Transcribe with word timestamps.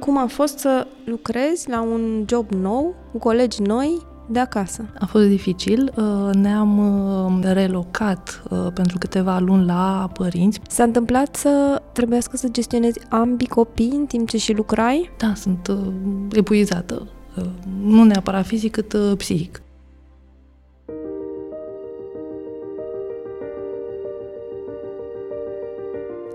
cum 0.00 0.18
a 0.18 0.26
fost 0.26 0.58
să 0.58 0.86
lucrezi 1.04 1.68
la 1.68 1.80
un 1.80 2.24
job 2.28 2.50
nou, 2.50 2.94
cu 3.12 3.18
colegi 3.18 3.62
noi, 3.62 4.06
de 4.28 4.38
acasă? 4.38 4.84
A 4.98 5.06
fost 5.06 5.26
dificil. 5.26 5.92
Uh, 5.96 6.34
ne-am 6.34 6.78
uh, 6.78 7.52
relocat 7.52 8.42
uh, 8.50 8.66
pentru 8.74 8.98
câteva 8.98 9.38
luni 9.38 9.64
la 9.64 10.10
părinți. 10.12 10.60
S-a 10.68 10.82
întâmplat 10.82 11.36
să 11.36 11.82
trebuiască 11.92 12.36
să 12.36 12.48
gestionezi 12.48 13.00
ambii 13.08 13.48
copii 13.48 13.92
în 13.94 14.06
timp 14.06 14.28
ce 14.28 14.36
și 14.36 14.52
lucrai? 14.52 15.10
Da, 15.18 15.34
sunt 15.34 15.70
epuizată. 16.32 17.06
Nu 17.82 18.02
neapărat 18.02 18.46
fizic, 18.46 18.72
cât 18.72 19.16
psihic. 19.16 19.60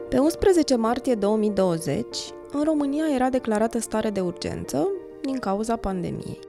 Pe 0.09 0.17
11 0.17 0.75
martie 0.75 1.13
2020, 1.15 2.05
în 2.51 2.63
România 2.63 3.05
era 3.13 3.29
declarată 3.29 3.79
stare 3.79 4.09
de 4.09 4.19
urgență 4.19 4.87
din 5.21 5.37
cauza 5.37 5.75
pandemiei. 5.75 6.39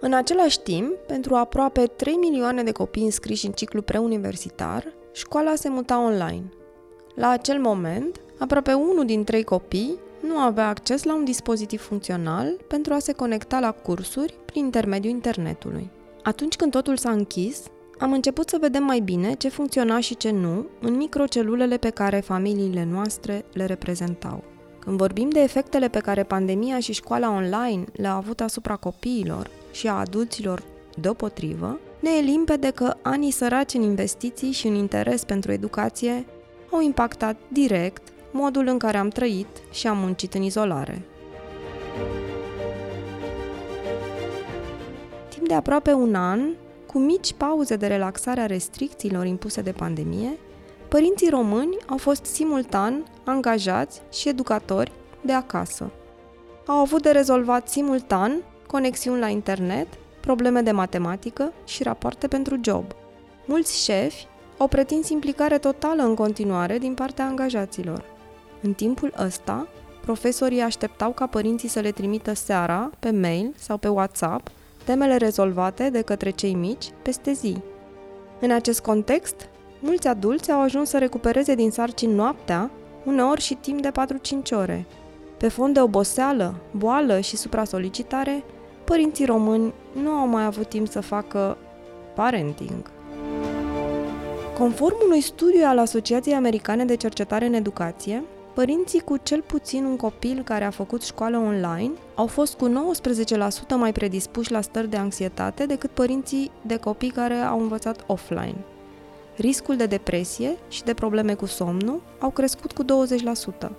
În 0.00 0.12
același 0.12 0.60
timp, 0.60 0.94
pentru 1.06 1.34
aproape 1.34 1.86
3 1.86 2.14
milioane 2.14 2.62
de 2.62 2.72
copii 2.72 3.04
înscriși 3.04 3.46
în 3.46 3.52
ciclu 3.52 3.82
preuniversitar, 3.82 4.92
școala 5.12 5.54
se 5.54 5.68
muta 5.68 6.04
online. 6.04 6.44
La 7.14 7.28
acel 7.28 7.60
moment, 7.60 8.20
aproape 8.38 8.72
unul 8.72 9.04
din 9.04 9.24
trei 9.24 9.44
copii 9.44 9.98
nu 10.20 10.38
avea 10.38 10.68
acces 10.68 11.02
la 11.02 11.14
un 11.14 11.24
dispozitiv 11.24 11.80
funcțional 11.80 12.56
pentru 12.68 12.92
a 12.92 12.98
se 12.98 13.12
conecta 13.12 13.60
la 13.60 13.70
cursuri 13.70 14.38
prin 14.44 14.64
intermediul 14.64 15.12
internetului. 15.12 15.90
Atunci 16.22 16.56
când 16.56 16.72
totul 16.72 16.96
s-a 16.96 17.10
închis, 17.10 17.62
am 17.98 18.12
început 18.12 18.48
să 18.48 18.56
vedem 18.60 18.84
mai 18.84 19.00
bine 19.00 19.34
ce 19.34 19.48
funcționa 19.48 20.00
și 20.00 20.16
ce 20.16 20.30
nu 20.30 20.66
în 20.80 20.96
microcelulele 20.96 21.76
pe 21.76 21.90
care 21.90 22.20
familiile 22.20 22.84
noastre 22.90 23.44
le 23.52 23.64
reprezentau. 23.64 24.51
Când 24.84 24.96
vorbim 24.96 25.28
de 25.28 25.40
efectele 25.40 25.88
pe 25.88 25.98
care 25.98 26.22
pandemia 26.22 26.78
și 26.78 26.92
școala 26.92 27.30
online 27.30 27.84
le-au 27.92 28.16
avut 28.16 28.40
asupra 28.40 28.76
copiilor 28.76 29.50
și 29.72 29.88
a 29.88 29.92
adulților 29.92 30.62
deopotrivă, 30.96 31.78
ne 32.00 32.10
e 32.10 32.20
limpede 32.20 32.70
că 32.70 32.94
anii 33.02 33.30
săraci 33.30 33.74
în 33.74 33.82
investiții 33.82 34.52
și 34.52 34.66
în 34.66 34.74
interes 34.74 35.24
pentru 35.24 35.52
educație 35.52 36.26
au 36.70 36.80
impactat 36.80 37.36
direct 37.48 38.02
modul 38.30 38.66
în 38.66 38.78
care 38.78 38.96
am 38.96 39.08
trăit 39.08 39.46
și 39.70 39.86
am 39.86 39.98
muncit 39.98 40.34
în 40.34 40.42
izolare. 40.42 41.02
Timp 45.28 45.48
de 45.48 45.54
aproape 45.54 45.92
un 45.92 46.14
an, 46.14 46.40
cu 46.86 46.98
mici 46.98 47.32
pauze 47.32 47.76
de 47.76 47.86
relaxare 47.86 48.40
a 48.40 48.46
restricțiilor 48.46 49.26
impuse 49.26 49.60
de 49.60 49.72
pandemie, 49.72 50.38
părinții 50.92 51.28
români 51.28 51.76
au 51.86 51.96
fost 51.96 52.24
simultan 52.24 53.04
angajați 53.24 54.00
și 54.10 54.28
educatori 54.28 54.92
de 55.20 55.32
acasă. 55.32 55.90
Au 56.66 56.76
avut 56.76 57.02
de 57.02 57.10
rezolvat 57.10 57.68
simultan 57.68 58.42
conexiuni 58.66 59.20
la 59.20 59.28
internet, 59.28 59.86
probleme 60.20 60.60
de 60.60 60.70
matematică 60.70 61.52
și 61.64 61.82
rapoarte 61.82 62.26
pentru 62.28 62.60
job. 62.64 62.84
Mulți 63.46 63.84
șefi 63.84 64.26
au 64.58 64.68
pretins 64.68 65.08
implicare 65.08 65.58
totală 65.58 66.02
în 66.02 66.14
continuare 66.14 66.78
din 66.78 66.94
partea 66.94 67.26
angajaților. 67.26 68.04
În 68.62 68.72
timpul 68.72 69.14
ăsta, 69.18 69.68
profesorii 70.00 70.60
așteptau 70.60 71.10
ca 71.10 71.26
părinții 71.26 71.68
să 71.68 71.80
le 71.80 71.90
trimită 71.90 72.34
seara, 72.34 72.90
pe 72.98 73.10
mail 73.10 73.54
sau 73.58 73.76
pe 73.76 73.88
WhatsApp, 73.88 74.48
temele 74.84 75.16
rezolvate 75.16 75.90
de 75.90 76.00
către 76.00 76.30
cei 76.30 76.54
mici 76.54 76.90
peste 77.02 77.32
zi. 77.32 77.56
În 78.40 78.50
acest 78.50 78.80
context, 78.80 79.48
mulți 79.82 80.08
adulți 80.08 80.50
au 80.50 80.60
ajuns 80.60 80.88
să 80.88 80.98
recupereze 80.98 81.54
din 81.54 81.70
sarcini 81.70 82.14
noaptea, 82.14 82.70
uneori 83.04 83.40
și 83.40 83.54
timp 83.54 83.80
de 83.80 83.90
4-5 83.90 84.50
ore. 84.50 84.86
Pe 85.36 85.48
fond 85.48 85.74
de 85.74 85.80
oboseală, 85.80 86.54
boală 86.70 87.20
și 87.20 87.36
supra-solicitare, 87.36 88.44
părinții 88.84 89.24
români 89.24 89.72
nu 90.02 90.10
au 90.10 90.26
mai 90.26 90.44
avut 90.44 90.68
timp 90.68 90.88
să 90.88 91.00
facă 91.00 91.56
parenting. 92.14 92.90
Conform 94.58 94.96
unui 95.04 95.20
studiu 95.20 95.64
al 95.64 95.78
Asociației 95.78 96.34
Americane 96.34 96.84
de 96.84 96.96
Cercetare 96.96 97.46
în 97.46 97.54
Educație, 97.54 98.22
Părinții 98.54 99.00
cu 99.00 99.16
cel 99.16 99.42
puțin 99.42 99.84
un 99.84 99.96
copil 99.96 100.42
care 100.42 100.64
a 100.64 100.70
făcut 100.70 101.02
școală 101.02 101.38
online 101.38 101.92
au 102.14 102.26
fost 102.26 102.54
cu 102.54 102.68
19% 102.68 102.72
mai 103.76 103.92
predispuși 103.92 104.52
la 104.52 104.60
stări 104.60 104.90
de 104.90 104.96
anxietate 104.96 105.66
decât 105.66 105.90
părinții 105.90 106.50
de 106.66 106.76
copii 106.76 107.10
care 107.10 107.34
au 107.34 107.60
învățat 107.60 108.04
offline. 108.06 108.56
Riscul 109.36 109.76
de 109.76 109.86
depresie 109.86 110.56
și 110.68 110.82
de 110.82 110.94
probleme 110.94 111.34
cu 111.34 111.46
somnul 111.46 112.02
au 112.18 112.30
crescut 112.30 112.72
cu 112.72 112.84
20%. 112.84 113.70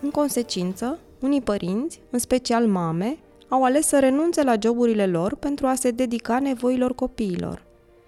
În 0.00 0.10
consecință, 0.10 0.98
unii 1.20 1.40
părinți, 1.40 2.00
în 2.10 2.18
special 2.18 2.66
mame, 2.66 3.16
au 3.48 3.64
ales 3.64 3.86
să 3.86 3.98
renunțe 3.98 4.42
la 4.42 4.54
joburile 4.62 5.06
lor 5.06 5.34
pentru 5.34 5.66
a 5.66 5.74
se 5.74 5.90
dedica 5.90 6.38
nevoilor 6.38 6.94
copiilor. 6.94 7.62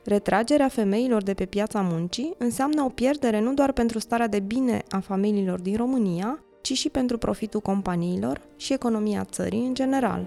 Retragerea 0.05 0.69
femeilor 0.69 1.23
de 1.23 1.35
pe 1.35 1.45
piața 1.45 1.81
muncii 1.81 2.35
înseamnă 2.39 2.83
o 2.83 2.89
pierdere 2.89 3.41
nu 3.41 3.55
doar 3.55 3.73
pentru 3.73 3.99
starea 3.99 4.29
de 4.29 4.41
bine 4.41 4.83
a 4.91 4.99
familiilor 4.99 5.61
din 5.61 5.77
România, 5.77 6.45
ci 6.61 6.73
și 6.73 6.89
pentru 6.89 7.19
profitul 7.19 7.61
companiilor 7.61 8.41
și 8.57 8.73
economia 8.73 9.25
țării 9.25 9.67
în 9.67 9.75
general. 9.75 10.27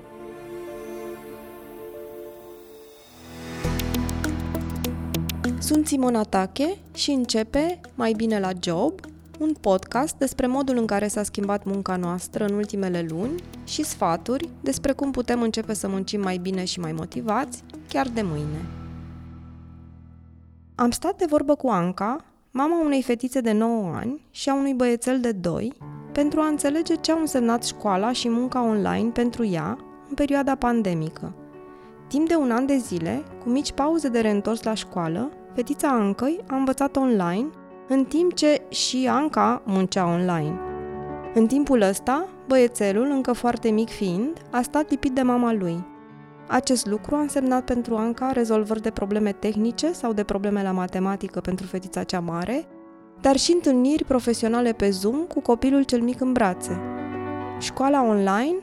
Sunt 5.65 5.87
Simona 5.87 6.23
Tache 6.23 6.77
și 6.93 7.11
începe 7.11 7.79
Mai 7.95 8.13
bine 8.13 8.39
la 8.39 8.49
job, 8.59 8.99
un 9.39 9.53
podcast 9.61 10.15
despre 10.15 10.47
modul 10.47 10.77
în 10.77 10.85
care 10.85 11.07
s-a 11.07 11.23
schimbat 11.23 11.63
munca 11.63 11.95
noastră 11.95 12.45
în 12.45 12.53
ultimele 12.53 13.05
luni 13.09 13.43
și 13.63 13.83
sfaturi 13.83 14.49
despre 14.61 14.91
cum 14.91 15.11
putem 15.11 15.41
începe 15.41 15.73
să 15.73 15.87
muncim 15.87 16.21
mai 16.21 16.37
bine 16.37 16.65
și 16.65 16.79
mai 16.79 16.91
motivați 16.91 17.63
chiar 17.87 18.07
de 18.07 18.21
mâine. 18.21 18.65
Am 20.75 20.91
stat 20.91 21.17
de 21.17 21.25
vorbă 21.29 21.55
cu 21.55 21.67
Anca, 21.67 22.25
mama 22.51 22.83
unei 22.83 23.01
fetițe 23.01 23.41
de 23.41 23.51
9 23.51 23.93
ani 23.95 24.25
și 24.31 24.49
a 24.49 24.55
unui 24.55 24.73
băiețel 24.73 25.19
de 25.19 25.31
2, 25.31 25.73
pentru 26.11 26.39
a 26.39 26.47
înțelege 26.47 26.95
ce 26.95 27.11
au 27.11 27.19
însemnat 27.19 27.63
școala 27.63 28.11
și 28.11 28.29
munca 28.29 28.63
online 28.63 29.09
pentru 29.09 29.45
ea 29.45 29.77
în 30.09 30.15
perioada 30.15 30.55
pandemică. 30.55 31.33
Timp 32.07 32.27
de 32.27 32.35
un 32.35 32.51
an 32.51 32.65
de 32.65 32.77
zile, 32.77 33.23
cu 33.43 33.49
mici 33.49 33.71
pauze 33.71 34.09
de 34.09 34.19
reîntors 34.19 34.63
la 34.63 34.73
școală, 34.73 35.31
fetița 35.55 35.87
Ancăi 35.87 36.39
a 36.47 36.55
învățat 36.55 36.95
online, 36.95 37.49
în 37.87 38.05
timp 38.05 38.33
ce 38.33 38.61
și 38.69 39.07
Anca 39.09 39.61
muncea 39.65 40.05
online. 40.05 40.59
În 41.33 41.47
timpul 41.47 41.81
ăsta, 41.81 42.27
băiețelul, 42.47 43.07
încă 43.09 43.33
foarte 43.33 43.69
mic 43.69 43.89
fiind, 43.89 44.41
a 44.51 44.61
stat 44.61 44.89
lipit 44.89 45.11
de 45.11 45.21
mama 45.21 45.53
lui– 45.53 45.83
acest 46.47 46.85
lucru 46.85 47.15
a 47.15 47.19
însemnat 47.19 47.63
pentru 47.63 47.95
Anca 47.95 48.31
rezolvări 48.31 48.81
de 48.81 48.89
probleme 48.89 49.31
tehnice 49.31 49.91
sau 49.91 50.13
de 50.13 50.23
probleme 50.23 50.63
la 50.63 50.71
matematică 50.71 51.39
pentru 51.39 51.65
fetița 51.65 52.03
cea 52.03 52.19
mare, 52.19 52.65
dar 53.21 53.37
și 53.37 53.51
întâlniri 53.51 54.03
profesionale 54.03 54.71
pe 54.71 54.89
Zoom 54.89 55.17
cu 55.17 55.41
copilul 55.41 55.83
cel 55.83 56.01
mic 56.01 56.21
în 56.21 56.31
brațe. 56.31 56.79
Școala 57.59 58.03
online 58.03 58.55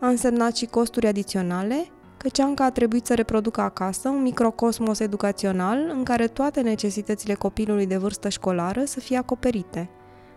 a 0.00 0.08
însemnat 0.08 0.56
și 0.56 0.66
costuri 0.66 1.06
adiționale, 1.06 1.86
căci 2.22 2.38
Anca 2.38 2.64
a 2.64 2.70
trebuit 2.70 3.06
să 3.06 3.14
reproducă 3.14 3.60
acasă 3.60 4.08
un 4.08 4.22
microcosmos 4.22 5.00
educațional 5.00 5.90
în 5.92 6.02
care 6.02 6.26
toate 6.26 6.60
necesitățile 6.60 7.34
copilului 7.34 7.86
de 7.86 7.96
vârstă 7.96 8.28
școlară 8.28 8.84
să 8.84 9.00
fie 9.00 9.16
acoperite. 9.16 9.90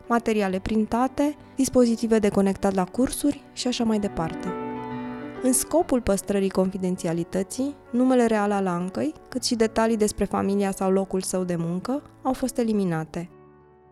Materiale 0.08 0.60
printate, 0.60 1.36
dispozitive 1.56 2.20
de 2.20 2.30
conectat 2.30 2.74
la 2.74 2.84
cursuri 2.84 3.44
și 3.54 3.68
așa 3.68 3.84
mai 3.84 4.00
departe. 4.00 4.48
În 5.42 5.54
scopul 5.54 6.02
păstrării 6.02 6.50
confidențialității, 6.50 7.76
numele 7.92 8.26
real 8.26 8.52
al 8.52 8.68
Ancăi, 8.68 9.14
cât 9.30 9.44
și 9.44 9.56
detalii 9.56 9.98
despre 9.98 10.26
familia 10.26 10.72
sau 10.72 10.92
locul 10.92 11.22
său 11.22 11.44
de 11.44 11.56
muncă, 11.56 12.02
au 12.22 12.34
fost 12.34 12.58
eliminate. 12.58 13.30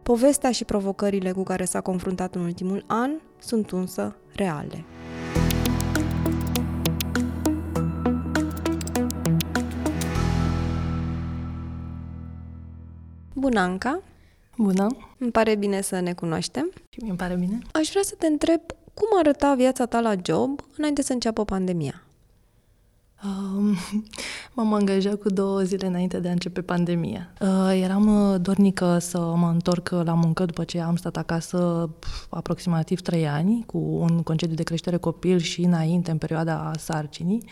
Povestea 0.04 0.52
și 0.52 0.66
provocările 0.66 1.32
cu 1.32 1.44
care 1.44 1.66
s-a 1.66 1.82
confruntat 1.82 2.36
în 2.36 2.42
ultimul 2.42 2.84
an 2.88 3.12
sunt 3.40 3.72
însă 3.72 4.16
reale. 4.36 4.86
Bună, 13.42 13.60
Anca! 13.60 14.02
Bună! 14.58 14.88
Îmi 15.18 15.32
pare 15.32 15.56
bine 15.56 15.82
să 15.82 16.00
ne 16.00 16.14
cunoaștem. 16.14 16.72
Și 16.90 17.00
mi 17.04 17.16
pare 17.16 17.36
bine. 17.36 17.60
Aș 17.72 17.90
vrea 17.90 18.02
să 18.02 18.16
te 18.18 18.28
întreb 18.28 18.62
cum 18.94 19.08
arăta 19.20 19.54
viața 19.54 19.86
ta 19.86 20.00
la 20.00 20.14
job 20.24 20.60
înainte 20.78 21.02
să 21.02 21.14
înceapă 21.14 21.46
pandemia? 21.46 22.04
Um, 23.26 23.76
m-am 24.56 24.74
angajat 24.74 25.16
cu 25.16 25.30
două 25.30 25.62
zile 25.62 25.88
înainte 25.88 26.20
de 26.20 26.28
a 26.28 26.32
începe 26.32 26.62
pandemia. 26.62 27.34
Uh, 27.42 27.80
eram 27.82 28.32
uh, 28.32 28.42
dornică 28.42 28.98
să 28.98 29.18
mă 29.20 29.50
întorc 29.54 29.90
la 29.90 30.14
muncă 30.14 30.46
după 30.46 30.64
ce 30.64 30.80
am 30.80 30.96
stat 30.96 31.18
acasă 31.18 31.90
pf, 32.00 32.26
aproximativ 32.30 33.02
trei 33.02 33.28
ani, 33.28 33.64
cu 33.66 33.78
un 33.78 34.24
concediu 34.24 34.56
de 34.56 34.64
creștere 34.64 34.98
copil 34.98 35.38
și 35.40 35.62
înainte, 35.62 36.12
în 36.12 36.18
perioada 36.18 36.72
sarcinii. 36.78 37.44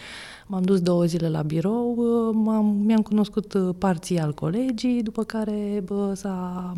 M-am 0.47 0.61
dus 0.61 0.81
două 0.81 1.05
zile 1.05 1.29
la 1.29 1.41
birou, 1.41 1.95
uh, 1.97 2.35
m-am, 2.43 2.65
mi-am 2.65 3.01
cunoscut 3.01 3.53
uh, 3.53 3.75
parțial 3.77 4.33
colegii, 4.33 5.03
după 5.03 5.23
care 5.23 5.81
bă, 5.85 6.13
s-a 6.13 6.73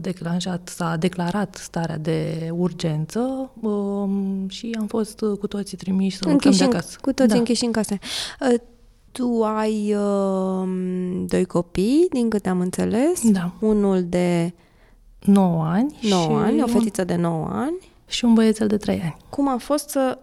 declanșat, 0.00 0.68
s-a 0.68 0.96
declarat 0.96 1.54
starea 1.54 1.98
de 1.98 2.50
urgență 2.52 3.50
um, 3.60 4.48
și 4.48 4.76
am 4.78 4.86
fost 4.86 5.24
cu 5.38 5.46
toții 5.46 5.76
trimiși 5.76 6.16
să 6.16 6.28
lucrăm 6.28 6.52
de 6.52 6.64
acasă. 6.64 6.98
Cu 7.00 7.12
toții 7.12 7.32
da. 7.32 7.38
închiși 7.38 7.64
în 7.64 7.72
casă. 7.72 7.98
Tu 9.12 9.42
ai 9.42 9.94
uh, 9.94 10.68
doi 11.26 11.44
copii, 11.44 12.06
din 12.10 12.28
câte 12.28 12.48
am 12.48 12.60
înțeles. 12.60 13.30
Da. 13.30 13.52
Unul 13.60 14.04
de 14.08 14.54
9 15.20 15.64
ani. 15.64 15.98
9 16.02 16.22
și 16.22 16.30
ani, 16.30 16.62
o 16.62 16.66
fetiță 16.66 17.04
de 17.04 17.16
9 17.16 17.48
ani. 17.52 17.76
Și 18.06 18.24
un 18.24 18.34
băiețel 18.34 18.66
de 18.66 18.76
3 18.76 19.00
ani. 19.00 19.16
Cum 19.30 19.48
a 19.48 19.56
fost 19.56 19.88
să 19.88 20.18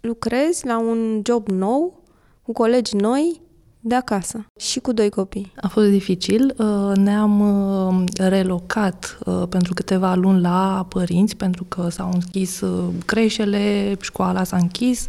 lucrezi 0.00 0.66
la 0.66 0.78
un 0.78 1.20
job 1.24 1.48
nou, 1.48 2.02
cu 2.42 2.52
colegi 2.52 2.96
noi, 2.96 3.40
de 3.86 3.94
acasă 3.94 4.46
și 4.56 4.80
cu 4.80 4.92
doi 4.92 5.10
copii. 5.10 5.52
A 5.60 5.68
fost 5.68 5.88
dificil. 5.90 6.54
Uh, 6.58 6.96
ne-am 6.96 7.40
uh, 7.40 8.04
relocat 8.16 9.18
uh, 9.24 9.42
pentru 9.48 9.74
câteva 9.74 10.14
luni 10.14 10.40
la 10.40 10.86
părinți, 10.88 11.36
pentru 11.36 11.64
că 11.64 11.88
s-au 11.88 12.10
închis 12.12 12.62
creșele, 13.06 13.96
școala 14.00 14.44
s-a 14.44 14.56
închis. 14.56 15.04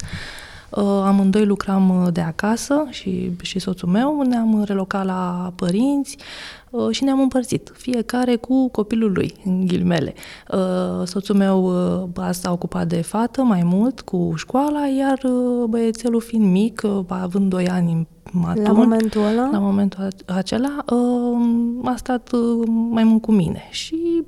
Amândoi 1.04 1.46
lucram 1.46 2.10
de 2.14 2.22
acasă 2.22 2.86
și, 2.90 3.32
și 3.42 3.60
soțul 3.60 3.90
meu, 3.90 4.22
ne-am 4.22 4.64
relocat 4.64 5.06
la 5.06 5.54
părinți 5.56 6.18
și 6.90 7.04
ne-am 7.04 7.20
împărțit, 7.20 7.72
fiecare 7.76 8.36
cu 8.36 8.70
copilul 8.70 9.12
lui, 9.12 9.34
în 9.46 9.66
ghilimele. 9.66 10.14
Soțul 11.04 11.36
meu 11.36 11.74
s-a 12.32 12.52
ocupat 12.52 12.88
de 12.88 13.02
fată 13.02 13.42
mai 13.42 13.64
mult 13.64 14.02
cu 14.02 14.34
școala, 14.36 14.88
iar 14.88 15.20
băiețelul 15.70 16.22
fiind 16.22 16.52
mic, 16.52 16.82
având 17.08 17.50
2 17.50 17.68
ani 17.68 18.08
atunci, 18.44 18.68
la 18.68 18.72
momentul 18.74 19.22
ăla? 19.26 19.50
La 19.52 19.60
momentul 19.60 20.08
acela 20.26 20.86
uh, 20.90 21.90
a 21.90 21.96
stat 21.96 22.32
uh, 22.32 22.68
mai 22.90 23.04
mult 23.04 23.22
cu 23.22 23.32
mine 23.32 23.68
și... 23.70 24.24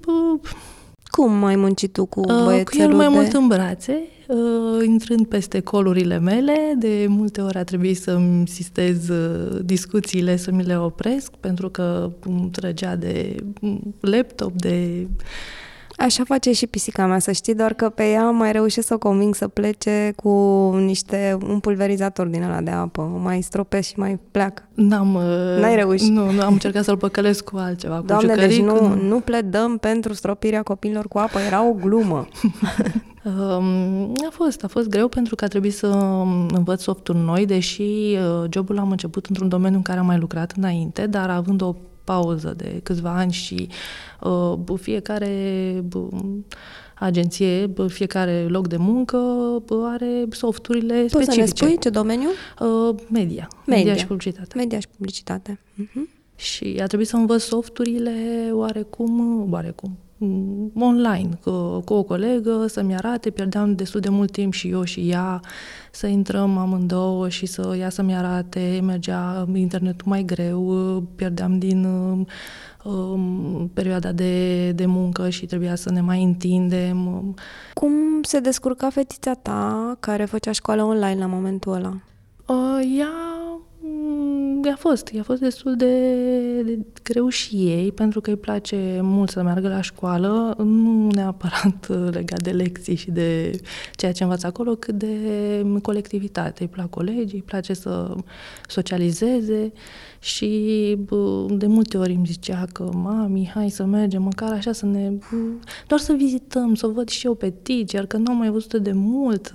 Uh, 1.08 1.26
Cum 1.26 1.44
ai 1.44 1.56
muncit 1.56 1.94
tu 1.94 2.06
cu 2.06 2.22
băiețelul 2.22 2.64
Cu 2.64 2.78
el 2.78 2.98
mai 2.98 3.08
de... 3.08 3.14
mult 3.14 3.34
în 3.34 3.48
brațe, 3.48 4.02
uh, 4.28 4.86
intrând 4.86 5.28
peste 5.28 5.60
colurile 5.60 6.20
mele. 6.20 6.74
De 6.80 7.06
multe 7.08 7.42
ori 7.42 7.58
a 7.58 7.64
trebuit 7.64 7.98
să-mi 7.98 8.48
sistez 8.48 9.10
uh, 9.10 9.60
discuțiile, 9.64 10.36
să 10.36 10.52
mi 10.52 10.64
le 10.64 10.78
opresc, 10.78 11.32
pentru 11.32 11.70
că 11.70 12.12
îmi 12.24 12.50
trăgea 12.52 12.96
de 12.96 13.36
laptop, 14.00 14.52
de 14.52 15.08
Așa 15.98 16.24
face 16.24 16.52
și 16.52 16.68
pisica 16.68 17.06
mea, 17.06 17.20
să 17.20 17.32
știi, 17.32 17.56
doar 17.56 17.74
că 17.74 17.90
pe 17.90 18.10
ea 18.10 18.30
mai 18.30 18.52
reușesc 18.52 18.88
să 18.88 18.94
o 18.94 18.98
conving 18.98 19.36
să 19.36 19.48
plece 19.48 20.14
cu 20.16 20.30
niște, 20.76 21.38
un 21.48 21.60
pulverizator 21.60 22.28
din 22.28 22.44
ăla 22.44 22.62
de 22.62 22.72
apă. 22.72 23.02
O 23.16 23.18
mai 23.18 23.42
stropesc 23.42 23.88
și 23.88 24.00
mai 24.00 24.20
pleacă. 24.32 24.64
N-am... 24.74 25.14
Uh, 25.16 25.62
N-ai 25.62 25.76
reușit? 25.76 26.08
Nu, 26.08 26.32
nu, 26.32 26.42
am 26.42 26.54
încercat 26.54 26.84
să-l 26.84 26.98
păcălesc 26.98 27.44
cu 27.44 27.58
altceva, 27.58 28.00
cu 28.00 28.06
Doamne, 28.06 28.36
deci 28.36 28.60
nu, 28.62 28.96
nu 28.96 29.20
pledăm 29.20 29.78
pentru 29.78 30.14
stropirea 30.14 30.64
copilor 30.64 31.08
cu 31.08 31.18
apă, 31.18 31.40
era 31.40 31.68
o 31.68 31.72
glumă. 31.72 32.28
Um, 33.28 34.14
a 34.28 34.30
fost, 34.32 34.64
a 34.64 34.68
fost 34.68 34.90
greu 34.90 35.08
pentru 35.08 35.36
că 35.36 35.44
a 35.44 35.48
trebuit 35.48 35.74
să 35.74 35.88
învăț 36.48 36.82
softuri 36.82 37.18
noi, 37.18 37.46
deși 37.46 37.82
uh, 37.82 38.50
jobul 38.50 38.76
l-am 38.76 38.92
început 38.92 39.26
într-un 39.26 39.48
domeniu 39.48 39.78
în 39.78 39.84
care 39.84 40.00
am 40.00 40.06
mai 40.06 40.18
lucrat 40.18 40.54
înainte, 40.58 41.08
dar 41.08 41.30
având 41.30 41.62
o 41.62 41.76
pauză 42.08 42.54
de 42.58 42.80
câțiva 42.84 43.10
ani 43.10 43.32
și 43.32 43.68
uh, 44.22 44.78
fiecare 44.80 45.34
uh, 45.94 46.10
agenție, 46.96 47.74
fiecare 47.88 48.46
loc 48.48 48.68
de 48.68 48.78
muncă 48.78 49.18
are 49.84 50.26
softurile 50.30 50.94
Poți 50.94 51.10
specifice. 51.10 51.40
Poți 51.40 51.58
să 51.58 51.64
ne 51.64 51.70
spui 51.70 51.80
ce 51.80 51.90
domeniu? 51.90 52.30
Uh, 52.60 52.96
media. 53.10 53.48
Media. 53.66 53.84
Media 53.84 53.96
și 53.96 54.06
publicitate. 54.06 54.58
Media 54.58 54.80
și 54.80 54.88
publicitate. 54.98 55.60
Uh-huh. 55.84 56.16
Și 56.36 56.78
a 56.82 56.86
trebuit 56.86 57.08
să 57.08 57.16
învăț 57.16 57.42
softurile 57.42 58.50
oarecum, 58.52 59.46
oarecum, 59.52 59.98
Mm, 59.98 60.07
online 60.80 61.30
cu, 61.44 61.82
cu 61.86 61.94
o 61.94 62.04
colegă 62.04 62.66
să-mi 62.68 62.96
arate, 62.96 63.30
pierdeam 63.30 63.76
destul 63.76 64.00
de 64.00 64.10
mult 64.10 64.32
timp 64.32 64.54
și 64.54 64.70
eu 64.70 64.84
și 64.84 65.10
ea 65.10 65.42
să 65.92 66.08
intrăm 66.08 66.58
amândouă 66.58 67.30
și 67.30 67.46
să 67.46 67.76
ea 67.80 67.90
să-mi 67.90 68.16
arate, 68.16 68.80
mergea 68.84 69.48
internetul 69.54 70.08
mai 70.10 70.24
greu, 70.24 71.04
pierdeam 71.16 71.58
din 71.58 71.86
um, 72.84 73.70
perioada 73.74 74.12
de, 74.12 74.72
de 74.72 74.86
muncă 74.86 75.30
și 75.30 75.46
trebuia 75.46 75.76
să 75.76 75.92
ne 75.92 76.02
mai 76.02 76.24
întindem. 76.24 77.36
Cum 77.74 77.92
se 78.22 78.40
descurca 78.40 78.90
fetița 78.90 79.34
ta 79.34 79.98
care 80.00 80.26
făcea 80.26 80.52
școală 80.52 80.84
online 80.84 81.20
la 81.20 81.26
momentul 81.26 81.74
ăla? 81.74 81.98
Uh, 82.46 82.98
ea 83.00 83.37
i-a 84.64 84.76
fost, 84.76 85.08
i-a 85.08 85.24
fost 85.24 85.42
destul 85.42 85.76
de, 85.76 86.62
de 86.62 86.80
greu 87.04 87.28
și 87.28 87.56
ei, 87.56 87.92
pentru 87.92 88.22
că 88.22 88.30
îi 88.30 88.36
place 88.36 89.00
mult 89.02 89.30
să 89.30 89.44
meargă 89.44 89.68
la 89.68 89.82
școală, 89.82 90.56
nu 90.58 91.10
neapărat 91.12 91.88
legat 92.14 92.42
de 92.42 92.52
lecții 92.52 92.96
și 92.96 93.12
de 93.12 93.60
ceea 93.96 94.12
ce 94.12 94.24
învață 94.24 94.48
acolo, 94.48 94.76
cât 94.76 94.96
de 94.96 95.16
colectivitate. 95.82 96.64
Îi 96.64 96.70
plac 96.70 96.90
colegii, 96.90 97.38
îi 97.38 97.44
place 97.46 97.74
să 97.74 98.16
socializeze 98.68 99.72
și 100.20 100.96
de 101.50 101.68
multe 101.68 101.98
ori 101.98 102.14
îmi 102.14 102.26
zicea 102.26 102.66
că, 102.74 102.90
mami, 102.94 103.52
hai 103.54 103.70
să 103.70 103.86
mergem, 103.86 104.22
măcar 104.22 104.52
așa 104.52 104.72
să 104.72 104.86
ne... 104.86 105.12
doar 105.88 106.00
să 106.00 106.14
vizităm, 106.14 106.76
să 106.76 106.88
văd 106.88 107.10
și 107.10 107.26
eu 107.26 107.34
pe 107.34 107.50
teacher, 107.50 108.06
că 108.06 108.18
nu 108.18 108.32
am 108.32 108.38
mai 108.38 108.50
văzut 108.50 108.76
de 108.76 108.92
mult 108.94 109.52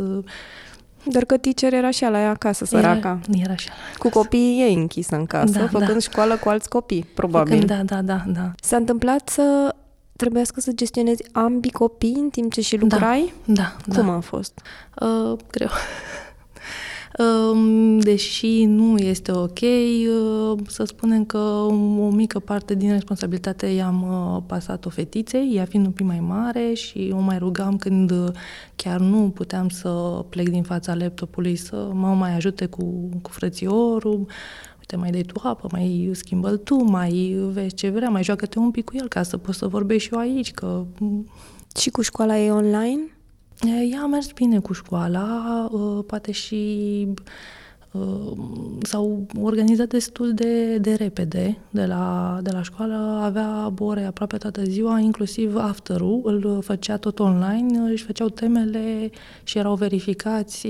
doar 1.04 1.24
că 1.24 1.36
teacher 1.36 1.72
era 1.72 1.90
și 1.90 2.02
la 2.02 2.20
ea 2.20 2.30
acasă, 2.30 2.64
săraca. 2.64 3.18
Era, 3.28 3.42
era 3.44 3.56
și 3.56 3.68
Cu 3.98 4.08
copiii 4.08 4.60
ei 4.60 4.74
închisă 4.74 5.16
în 5.16 5.26
casă, 5.26 5.58
da, 5.58 5.66
făcând 5.66 5.92
da. 5.92 5.98
școală 5.98 6.36
cu 6.36 6.48
alți 6.48 6.68
copii, 6.68 7.06
probabil. 7.14 7.60
Făcând, 7.60 7.70
da, 7.70 7.96
da, 7.96 8.02
da, 8.02 8.22
da. 8.26 8.50
S-a 8.60 8.76
întâmplat 8.76 9.28
să 9.28 9.74
trebuiască 10.16 10.60
să 10.60 10.72
gestionezi 10.72 11.24
ambii 11.32 11.70
copii 11.70 12.16
în 12.18 12.28
timp 12.28 12.52
ce 12.52 12.60
și 12.60 12.76
lucrai? 12.76 13.32
Da, 13.44 13.76
da. 13.84 13.94
Cum 13.94 14.06
da. 14.06 14.16
a 14.16 14.20
fost? 14.20 14.60
Uh, 15.00 15.38
greu. 15.50 15.68
Deși 17.98 18.64
nu 18.64 18.96
este 18.96 19.32
ok, 19.32 19.58
uh, 19.60 20.58
să 20.66 20.84
spunem 20.84 21.24
că 21.24 21.38
o 21.98 22.10
mică 22.10 22.38
parte 22.38 22.74
din 22.74 22.92
responsabilitate 22.92 23.66
i-am 23.66 24.02
uh, 24.02 24.42
pasat-o 24.46 24.90
fetiței, 24.90 25.54
ea 25.54 25.64
fiind 25.64 25.86
un 25.86 25.92
pic 25.92 26.06
mai 26.06 26.20
mare 26.20 26.72
și 26.72 27.12
o 27.14 27.18
mai 27.18 27.38
rugam 27.38 27.76
când 27.76 28.10
uh, 28.10 28.28
chiar 28.76 29.00
nu 29.00 29.30
puteam 29.34 29.68
să 29.68 29.88
plec 30.28 30.48
din 30.48 30.62
fața 30.62 30.94
laptopului 30.94 31.56
să 31.56 31.90
mă 31.92 32.08
mai 32.08 32.34
ajute 32.34 32.66
cu, 32.66 33.08
cu 33.22 33.30
frățiorul, 33.30 34.26
uite, 34.78 34.96
mai 34.96 35.10
dai 35.10 35.22
tu 35.22 35.40
apă, 35.42 35.68
mai 35.70 36.10
schimbă 36.12 36.56
tu, 36.56 36.84
mai 36.84 37.36
vezi 37.52 37.74
ce 37.74 37.88
vrea, 37.88 38.08
mai 38.08 38.22
joacă-te 38.22 38.58
un 38.58 38.70
pic 38.70 38.84
cu 38.84 38.92
el 38.96 39.08
ca 39.08 39.22
să 39.22 39.36
poți 39.36 39.58
să 39.58 39.66
vorbești 39.66 40.08
și 40.08 40.14
eu 40.14 40.20
aici, 40.20 40.50
că... 40.50 40.84
Și 41.78 41.90
cu 41.90 42.02
școala 42.02 42.38
e 42.38 42.50
online? 42.50 43.00
Ea 43.68 44.00
a 44.02 44.06
mers 44.06 44.32
bine 44.32 44.58
cu 44.58 44.72
școala, 44.72 45.68
uh, 45.72 46.04
poate 46.06 46.32
și 46.32 47.06
uh, 47.90 48.32
s-au 48.82 49.26
organizat 49.40 49.88
destul 49.88 50.34
de, 50.34 50.78
de 50.78 50.94
repede 50.94 51.58
de 51.70 51.84
la, 51.84 52.38
de 52.42 52.50
la 52.50 52.62
școală, 52.62 53.20
avea 53.22 53.72
ore 53.78 54.04
aproape 54.04 54.36
toată 54.36 54.62
ziua, 54.62 54.98
inclusiv 54.98 55.56
after-ul, 55.56 56.20
îl 56.24 56.62
făcea 56.62 56.96
tot 56.96 57.18
online, 57.18 57.78
își 57.78 58.04
făceau 58.04 58.28
temele 58.28 59.10
și 59.42 59.58
erau 59.58 59.74
verificați. 59.74 60.66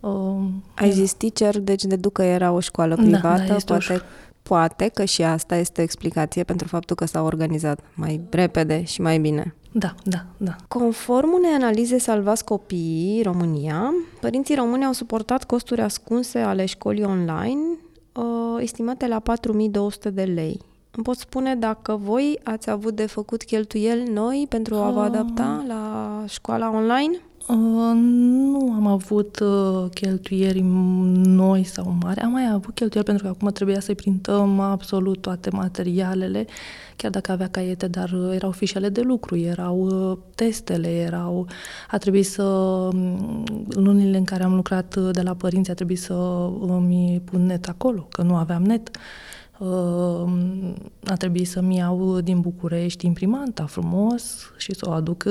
Uh, 0.00 0.48
Ai 0.74 0.90
zis 0.90 1.12
teacher, 1.12 1.60
deci 1.60 1.84
deduc 1.84 2.12
că 2.12 2.22
era 2.22 2.52
o 2.52 2.60
școală 2.60 2.94
privată, 2.94 3.44
da, 3.48 3.56
da, 3.56 3.56
poate, 3.66 4.02
poate 4.42 4.90
că 4.94 5.04
și 5.04 5.22
asta 5.22 5.56
este 5.56 5.80
o 5.80 5.84
explicație 5.84 6.44
pentru 6.44 6.68
faptul 6.68 6.96
că 6.96 7.06
s-au 7.06 7.26
organizat 7.26 7.80
mai 7.94 8.20
repede 8.30 8.84
și 8.84 9.00
mai 9.00 9.18
bine. 9.18 9.54
Da, 9.76 9.94
da, 10.04 10.24
da. 10.36 10.56
Conform 10.68 11.32
unei 11.32 11.50
analize 11.50 11.98
Salvați 11.98 12.44
Copiii 12.44 13.22
România, 13.22 13.92
părinții 14.20 14.54
români 14.54 14.84
au 14.84 14.92
suportat 14.92 15.44
costuri 15.44 15.80
ascunse 15.80 16.38
ale 16.38 16.66
școlii 16.66 17.04
online, 17.04 17.60
uh, 18.12 18.56
estimate 18.58 19.06
la 19.06 19.18
4200 19.18 20.10
de 20.10 20.22
lei. 20.22 20.60
Îmi 20.90 21.04
pot 21.04 21.16
spune 21.16 21.54
dacă 21.54 21.96
voi 21.96 22.38
ați 22.42 22.70
avut 22.70 22.94
de 22.94 23.06
făcut 23.06 23.42
cheltuieli 23.42 24.10
noi 24.10 24.46
pentru 24.48 24.74
a 24.74 24.90
vă 24.90 25.00
ah. 25.00 25.06
adapta 25.06 25.64
la 25.66 26.24
școala 26.28 26.70
online? 26.70 27.20
Uh, 27.48 27.92
nu 27.94 28.72
am 28.72 28.86
avut 28.86 29.38
uh, 29.38 29.90
cheltuieri 29.94 30.60
noi 31.14 31.64
sau 31.64 31.96
mari. 32.02 32.20
Am 32.20 32.30
mai 32.30 32.50
avut 32.52 32.74
cheltuieli 32.74 33.06
pentru 33.06 33.24
că 33.24 33.30
acum 33.30 33.48
trebuia 33.48 33.80
să-i 33.80 33.94
printăm 33.94 34.60
absolut 34.60 35.20
toate 35.20 35.50
materialele, 35.50 36.46
chiar 36.96 37.10
dacă 37.10 37.32
avea 37.32 37.48
caiete, 37.48 37.86
dar 37.86 38.10
uh, 38.10 38.34
erau 38.34 38.50
fișele 38.50 38.88
de 38.88 39.00
lucru, 39.00 39.36
erau 39.36 39.78
uh, 40.10 40.18
testele, 40.34 40.88
erau... 40.88 41.46
A 41.90 41.98
trebuit 41.98 42.26
să... 42.26 42.42
Um, 42.42 43.44
lunile 43.68 44.16
în 44.16 44.24
care 44.24 44.42
am 44.42 44.54
lucrat 44.54 44.96
uh, 44.96 45.08
de 45.12 45.22
la 45.22 45.34
părinți 45.34 45.70
a 45.70 45.74
trebuit 45.74 46.00
să 46.00 46.14
îmi 46.60 47.22
pun 47.24 47.46
net 47.46 47.68
acolo, 47.68 48.06
că 48.10 48.22
nu 48.22 48.36
aveam 48.36 48.62
net. 48.62 48.90
Uh, 49.58 50.32
a 51.04 51.14
trebuit 51.14 51.48
să-mi 51.48 51.76
iau 51.76 52.20
din 52.20 52.40
București 52.40 53.06
imprimanta 53.06 53.64
frumos 53.64 54.52
și 54.56 54.74
să 54.74 54.88
o 54.88 54.92
aduc 54.92 55.24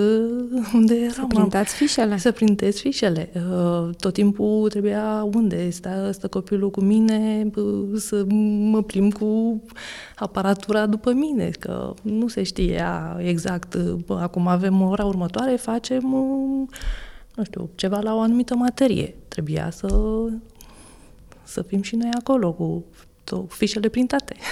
unde 0.74 0.96
eram. 0.96 1.12
Să 1.12 1.26
printați 1.28 1.76
fișele. 1.76 2.18
Să 2.18 2.32
printez 2.32 2.78
fișele. 2.78 3.30
Uh, 3.36 3.96
tot 3.96 4.14
timpul 4.14 4.70
trebuia 4.70 5.28
unde 5.34 5.70
stă, 5.70 6.10
stă 6.12 6.28
copilul 6.28 6.72
cu 6.72 6.82
mine, 6.82 7.50
să 7.96 8.26
mă 8.70 8.82
plimb 8.82 9.14
cu 9.14 9.62
aparatura 10.16 10.86
după 10.86 11.12
mine, 11.12 11.50
că 11.50 11.94
nu 12.02 12.28
se 12.28 12.44
știa 12.44 13.18
exact. 13.20 13.78
Acum 14.08 14.48
avem 14.48 14.82
ora 14.82 15.06
următoare, 15.06 15.56
facem 15.56 16.04
nu 17.36 17.44
știu, 17.44 17.70
ceva 17.76 18.00
la 18.00 18.16
o 18.16 18.20
anumită 18.20 18.56
materie. 18.56 19.16
Trebuia 19.28 19.70
să, 19.70 19.88
să 21.44 21.62
fim 21.62 21.82
și 21.82 21.96
noi 21.96 22.10
acolo 22.20 22.52
cu 22.52 22.84
fișele 23.48 23.90
printate. 23.90 24.36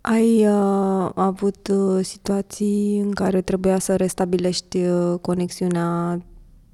Ai 0.00 0.46
uh, 0.46 1.10
avut 1.14 1.68
uh, 1.68 2.04
situații 2.04 2.98
în 2.98 3.10
care 3.10 3.40
trebuia 3.40 3.78
să 3.78 3.96
restabilești 3.96 4.78
uh, 4.78 5.18
conexiunea 5.20 6.20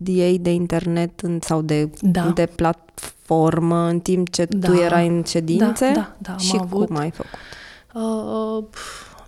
ei 0.05 0.39
de 0.39 0.53
internet 0.53 1.21
în, 1.21 1.39
sau 1.41 1.63
de, 1.63 1.91
da. 2.01 2.29
de 2.29 2.47
platformă 2.47 3.89
în 3.89 4.01
timp 4.01 4.31
ce 4.31 4.45
da. 4.45 4.69
tu 4.69 4.75
erai 4.75 5.07
în 5.07 5.23
ședințe? 5.25 5.93
Da, 5.93 5.93
da, 5.93 6.17
da 6.19 6.37
Și 6.37 6.57
avut. 6.61 6.87
cum 6.87 6.97
ai 6.97 7.11
făcut? 7.11 7.39
Uh, 7.95 8.65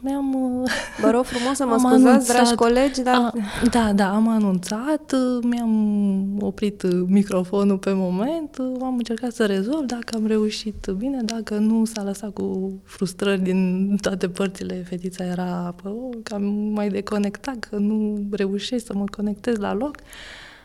mi-am... 0.02 0.35
Uh, 0.35 0.71
Vă 1.00 1.11
rog 1.11 1.25
frumos 1.25 1.56
să 1.56 1.66
mă 1.66 1.76
scuzați, 1.78 2.06
anunțat, 2.06 2.37
dragi 2.37 2.54
colegi, 2.54 3.02
dar... 3.02 3.14
A, 3.14 3.32
da, 3.71 3.92
da, 3.92 4.14
am 4.14 4.28
anunțat, 4.28 5.12
uh, 5.12 5.42
mi-am 5.42 6.37
oprit 6.40 6.82
uh, 6.82 7.02
microfonul 7.06 7.78
pe 7.78 7.92
moment, 7.92 8.56
am 8.80 8.94
încercat 8.97 9.32
să 9.32 9.47
rezolv, 9.47 9.87
dacă 9.87 10.16
am 10.16 10.26
reușit 10.26 10.87
bine, 10.97 11.23
dacă 11.23 11.54
nu 11.54 11.85
s-a 11.85 12.02
lăsat 12.02 12.32
cu 12.32 12.73
frustrări 12.85 13.40
din 13.40 13.97
toate 14.00 14.28
părțile, 14.28 14.85
fetița 14.88 15.25
era 15.25 15.75
oh, 15.85 16.16
cam 16.23 16.42
mai 16.75 16.88
deconectat, 16.88 17.59
că 17.59 17.76
nu 17.76 18.26
reușesc 18.30 18.87
să 18.87 18.92
mă 18.94 19.04
conectez 19.16 19.56
la 19.56 19.75
loc, 19.75 19.97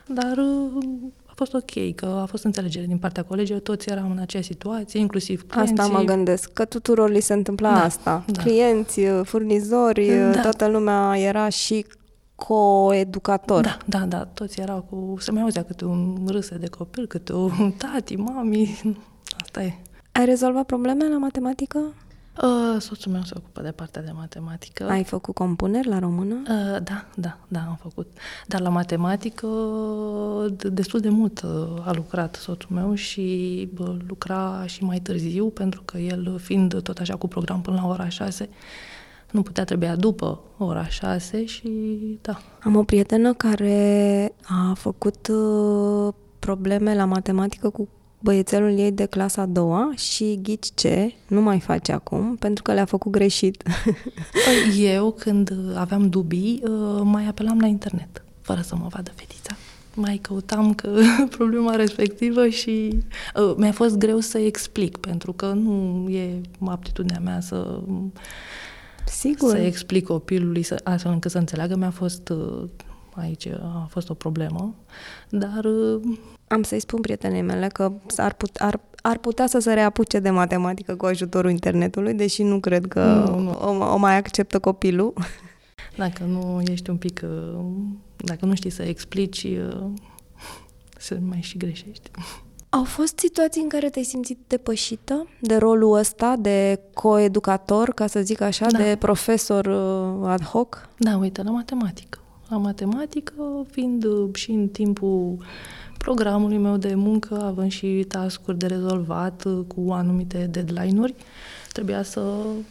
dar 0.08 0.38
fost 1.38 1.54
ok, 1.54 1.96
că 1.96 2.06
a 2.22 2.26
fost 2.26 2.44
înțelegere 2.44 2.86
din 2.86 2.98
partea 2.98 3.24
colegilor, 3.24 3.62
toți 3.62 3.90
eram 3.90 4.12
în 4.12 4.18
aceeași 4.18 4.48
situație, 4.48 5.00
inclusiv 5.00 5.48
clienții. 5.48 5.78
Asta 5.78 5.98
mă 5.98 6.04
gândesc, 6.04 6.54
că 6.54 6.66
tuturor 6.66 7.10
li 7.10 7.20
se 7.20 7.34
întâmpla 7.34 7.74
da, 7.74 7.84
asta. 7.84 8.24
Da. 8.28 8.42
Clienți, 8.42 9.02
furnizori, 9.24 10.08
da. 10.34 10.42
toată 10.42 10.68
lumea 10.68 11.18
era 11.18 11.50
și 11.50 11.86
coeducator. 12.36 13.62
Da, 13.62 13.78
da, 13.86 14.06
da, 14.06 14.26
toți 14.26 14.60
erau 14.60 14.82
cu... 14.90 15.16
Se 15.20 15.32
mai 15.32 15.42
auzea 15.42 15.64
câte 15.64 15.86
un 15.86 16.28
râse 16.28 16.56
de 16.56 16.68
copil, 16.68 17.08
câte 17.08 17.34
un 17.34 17.74
tati, 17.78 18.16
mami, 18.16 18.82
asta 19.42 19.62
e. 19.64 19.74
Ai 20.12 20.26
rezolvat 20.26 20.66
probleme 20.66 21.08
la 21.10 21.18
matematică? 21.18 21.94
Uh, 22.42 22.82
soțul 22.82 23.12
meu 23.12 23.22
se 23.22 23.34
ocupă 23.38 23.62
de 23.62 23.72
partea 23.72 24.02
de 24.02 24.12
matematică. 24.12 24.88
Ai 24.90 25.04
făcut 25.04 25.36
compuneri 25.36 25.88
la 25.88 26.00
română? 26.00 26.36
Uh, 26.36 26.84
da, 26.84 27.06
da, 27.16 27.38
da, 27.48 27.60
am 27.60 27.78
făcut. 27.82 28.08
Dar 28.48 28.62
la 28.62 28.70
matematică 28.70 29.48
destul 30.72 31.00
de 31.00 31.10
mult 31.10 31.42
uh, 31.42 31.86
a 31.86 31.92
lucrat 31.94 32.36
soțul 32.36 32.76
meu 32.76 32.94
și 32.94 33.70
uh, 33.78 33.96
lucra 34.08 34.64
și 34.66 34.84
mai 34.84 35.00
târziu, 35.00 35.46
pentru 35.46 35.82
că 35.86 35.98
el, 35.98 36.38
fiind 36.40 36.82
tot 36.82 36.98
așa 36.98 37.16
cu 37.16 37.28
program 37.28 37.62
până 37.62 37.80
la 37.82 37.88
ora 37.88 38.10
6, 38.10 38.50
nu 39.32 39.42
putea 39.42 39.64
trebea 39.64 39.96
după 39.96 40.40
ora 40.58 40.88
6 40.88 41.46
și 41.46 41.70
da. 42.22 42.42
Am 42.60 42.76
o 42.76 42.84
prietenă 42.84 43.34
care 43.34 44.34
a 44.44 44.74
făcut 44.74 45.28
uh, 45.28 46.14
probleme 46.40 46.96
la 46.96 47.06
matematică 47.06 47.70
cu 47.70 47.88
băiețelul 48.28 48.78
ei 48.78 48.92
de 48.92 49.06
clasa 49.06 49.42
a 49.42 49.46
doua 49.46 49.92
și 49.96 50.40
ghici 50.44 50.68
ce, 50.74 51.14
nu 51.28 51.42
mai 51.42 51.60
face 51.60 51.92
acum, 51.92 52.36
pentru 52.36 52.64
că 52.64 52.74
le-a 52.74 52.86
făcut 52.86 53.12
greșit. 53.12 53.64
Păi, 54.46 54.84
eu, 54.94 55.12
când 55.12 55.54
aveam 55.76 56.10
dubii, 56.10 56.62
uh, 56.64 57.02
mai 57.04 57.28
apelam 57.28 57.60
la 57.60 57.68
internet, 57.68 58.24
fără 58.42 58.62
să 58.62 58.76
mă 58.76 58.88
vadă 58.90 59.12
fetița. 59.16 59.56
Mai 59.94 60.20
căutam 60.22 60.74
că 60.74 61.00
problema 61.38 61.76
respectivă 61.76 62.48
și 62.48 62.90
uh, 63.36 63.54
mi-a 63.58 63.72
fost 63.72 63.98
greu 63.98 64.20
să 64.20 64.38
explic, 64.38 64.98
pentru 64.98 65.34
că 65.34 65.46
nu 65.46 66.06
e 66.10 66.42
aptitudinea 66.66 67.20
mea 67.24 67.40
să 67.40 67.80
Sigur. 69.06 69.50
să 69.50 69.58
explic 69.58 70.06
copilului 70.06 70.64
să, 70.64 70.80
astfel 70.84 71.12
încât 71.12 71.32
să 71.32 71.38
înțeleagă. 71.38 71.76
Mi-a 71.76 71.92
fost 71.92 72.30
uh, 72.30 72.64
aici 73.18 73.48
a 73.48 73.88
fost 73.90 74.10
o 74.10 74.14
problemă, 74.14 74.76
dar 75.30 75.66
am 76.48 76.64
să-i 76.64 76.80
spun 76.80 77.02
prietenei 77.02 77.42
mele 77.42 77.68
că 77.68 77.92
ar, 78.18 78.34
put, 78.34 78.56
ar, 78.56 78.80
ar 79.02 79.18
putea 79.18 79.48
să 79.48 79.60
se 79.60 79.74
reapuce 79.74 80.20
de 80.20 80.30
matematică 80.30 80.96
cu 80.96 81.06
ajutorul 81.06 81.50
internetului, 81.50 82.14
deși 82.14 82.44
nu 82.44 82.60
cred 82.60 82.88
că 82.88 83.04
nu, 83.04 83.40
nu. 83.40 83.52
O, 83.52 83.94
o 83.94 83.98
mai 83.98 84.18
acceptă 84.18 84.60
copilul. 84.60 85.14
Dacă 85.98 86.24
nu 86.24 86.62
ești 86.66 86.90
un 86.90 86.98
pic... 86.98 87.22
Uh, 87.24 87.66
dacă 88.16 88.46
nu 88.46 88.56
știi 88.56 88.70
să 88.70 88.84
explici, 88.84 89.44
uh, 89.44 89.90
să 90.98 91.18
mai 91.22 91.42
și 91.42 91.58
greșești. 91.58 92.12
Au 92.70 92.84
fost 92.84 93.20
situații 93.20 93.62
în 93.62 93.68
care 93.68 93.90
te-ai 93.90 94.06
simțit 94.06 94.38
depășită 94.48 95.28
de 95.40 95.56
rolul 95.56 95.98
ăsta 95.98 96.36
de 96.40 96.80
coeducator, 96.94 97.94
ca 97.94 98.08
să 98.08 98.22
zic 98.22 98.42
așa, 98.42 98.66
da. 98.70 98.78
de 98.78 98.96
profesor 99.00 99.66
uh, 99.66 100.30
ad 100.30 100.44
hoc? 100.44 100.90
Da, 100.98 101.18
uite, 101.18 101.44
la 101.44 101.52
matematică. 101.52 102.20
La 102.50 102.58
matematică, 102.58 103.66
fiind 103.72 104.06
și 104.34 104.52
în 104.52 104.68
timpul 104.68 105.38
programului 105.98 106.58
meu 106.58 106.78
de 106.78 106.96
muncă, 106.96 107.42
având 107.44 107.72
și 107.72 108.06
task-uri 108.08 108.58
de 108.58 108.66
rezolvat 108.66 109.44
uh, 109.44 109.66
cu 109.68 109.92
anumite 109.92 110.48
deadline-uri, 110.52 111.16
trebuia 111.78 112.04
să 112.04 112.22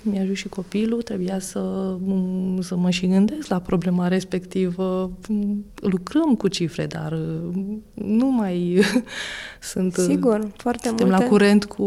mi-ajut 0.02 0.34
și 0.34 0.48
copilul, 0.48 1.02
trebuia 1.02 1.38
să, 1.38 1.60
mm, 2.00 2.60
să 2.60 2.76
mă 2.76 2.90
și 2.90 3.06
gândesc 3.06 3.48
la 3.48 3.58
problema 3.58 4.08
respectivă. 4.08 5.10
Mm, 5.28 5.64
lucrăm 5.74 6.34
cu 6.34 6.48
cifre, 6.48 6.86
dar 6.86 7.12
mm, 7.52 7.82
nu 7.94 8.30
mai 8.30 8.80
sunt... 9.72 9.92
Sigur, 9.92 10.50
foarte 10.56 10.86
suntem 10.86 11.06
multe. 11.06 11.22
la 11.22 11.28
curent 11.28 11.64
cu 11.64 11.84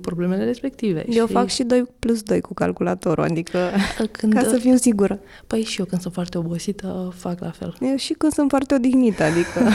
problemele 0.00 0.44
respective. 0.44 1.04
Eu 1.08 1.26
și... 1.26 1.32
fac 1.32 1.48
și 1.48 1.62
2 1.62 1.84
plus 1.98 2.22
2 2.22 2.40
cu 2.40 2.54
calculatorul, 2.54 3.24
adică 3.24 3.58
când... 4.18 4.32
ca 4.32 4.42
să 4.42 4.56
fiu 4.56 4.76
sigură. 4.76 5.20
Păi 5.46 5.62
și 5.62 5.78
eu 5.78 5.84
când 5.84 6.00
sunt 6.00 6.12
foarte 6.12 6.38
obosită 6.38 7.12
fac 7.16 7.40
la 7.40 7.50
fel. 7.50 7.76
Eu 7.80 7.96
și 7.96 8.12
când 8.12 8.32
sunt 8.32 8.50
foarte 8.50 8.74
odihnită, 8.74 9.22
adică... 9.22 9.70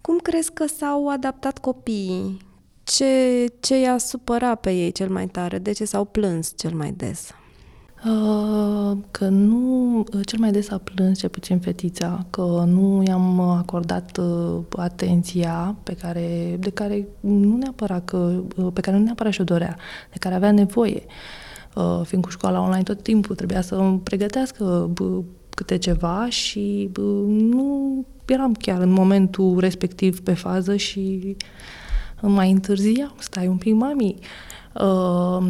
Cum 0.00 0.18
crezi 0.18 0.52
că 0.52 0.64
s-au 0.78 1.08
adaptat 1.08 1.58
copiii 1.58 2.50
ce, 2.84 3.46
ce 3.60 3.80
i-a 3.80 3.98
supărat 3.98 4.60
pe 4.60 4.70
ei 4.70 4.92
cel 4.92 5.08
mai 5.08 5.26
tare? 5.26 5.58
De 5.58 5.72
ce 5.72 5.84
s-au 5.84 6.04
plâns 6.04 6.52
cel 6.56 6.74
mai 6.74 6.92
des? 6.96 7.30
Uh, 8.06 8.96
că 9.10 9.28
nu, 9.28 10.04
cel 10.24 10.38
mai 10.38 10.50
des 10.50 10.70
a 10.70 10.78
plâns, 10.78 11.18
cel 11.18 11.28
puțin 11.28 11.58
fetița, 11.58 12.26
că 12.30 12.64
nu 12.66 13.02
i-am 13.06 13.40
acordat 13.40 14.18
uh, 14.18 14.58
atenția 14.76 15.76
pe 15.82 15.94
care, 15.94 16.56
de 16.60 16.70
care 16.70 17.06
nu 17.20 17.56
neapărat 17.56 18.04
că, 18.04 18.42
uh, 18.56 18.68
pe 18.72 18.80
care 18.80 18.96
nu 18.96 19.02
neapărat 19.02 19.32
și-o 19.32 19.44
dorea, 19.44 19.76
de 20.12 20.18
care 20.18 20.34
avea 20.34 20.52
nevoie. 20.52 21.02
Fiind 22.02 22.24
cu 22.24 22.30
școala 22.30 22.60
online 22.60 22.82
tot 22.82 23.02
timpul, 23.02 23.34
trebuia 23.34 23.60
să 23.60 23.74
îmi 23.74 23.98
pregătească 23.98 24.90
câte 25.54 25.78
ceva 25.78 26.26
și 26.28 26.90
nu 27.26 28.04
eram 28.24 28.54
chiar 28.54 28.80
în 28.80 28.90
momentul 28.90 29.58
respectiv 29.58 30.20
pe 30.20 30.34
fază 30.34 30.76
și 30.76 31.36
mai 32.28 32.50
întârzia, 32.50 33.12
stai 33.18 33.46
un 33.46 33.56
pic, 33.56 33.74
mami. 33.74 34.16
Uh, 34.80 35.44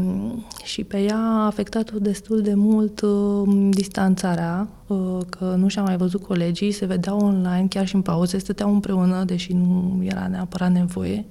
și 0.64 0.85
pe 0.85 1.02
ea 1.02 1.17
a 1.17 1.45
afectat-o 1.45 1.99
destul 1.99 2.41
de 2.41 2.55
mult 2.55 3.00
uh, 3.00 3.69
distanțarea, 3.71 4.69
uh, 4.87 5.19
că 5.29 5.55
nu 5.59 5.69
și-a 5.69 5.83
mai 5.83 5.97
văzut 5.97 6.23
colegii, 6.23 6.73
se 6.73 6.87
vedeau 6.87 7.19
online, 7.19 7.67
chiar 7.69 7.87
și 7.87 7.95
în 7.95 8.02
pauze, 8.02 8.38
stăteau 8.38 8.73
împreună, 8.73 9.25
deși 9.25 9.52
nu 9.52 10.00
era 10.02 10.26
neapărat 10.31 10.73
nevoie. 10.73 11.25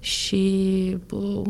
Și 0.00 0.96
uh, 1.10 1.42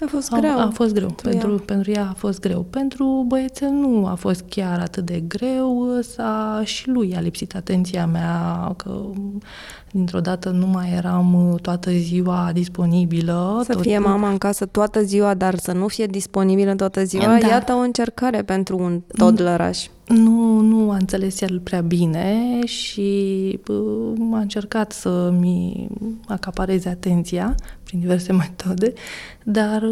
a 0.00 0.06
fost 0.08 0.30
greu. 0.30 0.58
A, 0.58 0.64
a 0.64 0.70
fost 0.70 0.94
greu. 0.94 1.10
Pentru, 1.22 1.50
ea. 1.50 1.62
pentru 1.64 1.90
ea 1.90 2.08
a 2.08 2.12
fost 2.12 2.40
greu. 2.40 2.62
Pentru 2.62 3.24
băiețel 3.28 3.70
nu 3.70 4.06
a 4.06 4.14
fost 4.14 4.44
chiar 4.48 4.78
atât 4.78 5.04
de 5.04 5.20
greu. 5.20 5.98
S-a, 6.00 6.62
și 6.64 6.88
lui 6.88 7.16
a 7.16 7.20
lipsit 7.20 7.54
atenția 7.54 8.06
mea, 8.06 8.72
că 8.76 9.00
dintr-o 9.92 10.20
dată 10.20 10.50
nu 10.50 10.66
mai 10.66 10.92
eram 10.96 11.58
toată 11.62 11.90
ziua 11.90 12.50
disponibilă. 12.52 13.62
Să 13.64 13.72
tot... 13.72 13.82
fie 13.82 13.98
mama 13.98 14.28
în 14.28 14.38
casă 14.38 14.66
toată 14.66 15.02
ziua, 15.02 15.34
dar 15.34 15.58
să 15.58 15.72
nu 15.72 15.88
fie 15.88 16.06
disponibilă 16.06 16.74
toată 16.74 17.04
ziua. 17.04 17.38
Da. 17.38 17.46
Iată 17.46 17.72
o 17.72 17.78
încercare 17.78 18.42
pentru 18.42 18.78
un 18.78 19.02
toddleraș 19.16 19.86
nu, 20.14 20.60
nu 20.60 20.90
a 20.90 20.94
înțeles 20.94 21.40
el 21.40 21.60
prea 21.60 21.80
bine 21.80 22.60
și 22.64 23.58
a 24.32 24.38
încercat 24.38 24.92
să-mi 24.92 25.88
acapareze 26.26 26.88
atenția 26.88 27.54
prin 27.84 28.00
diverse 28.00 28.32
metode, 28.42 28.92
dar 29.44 29.82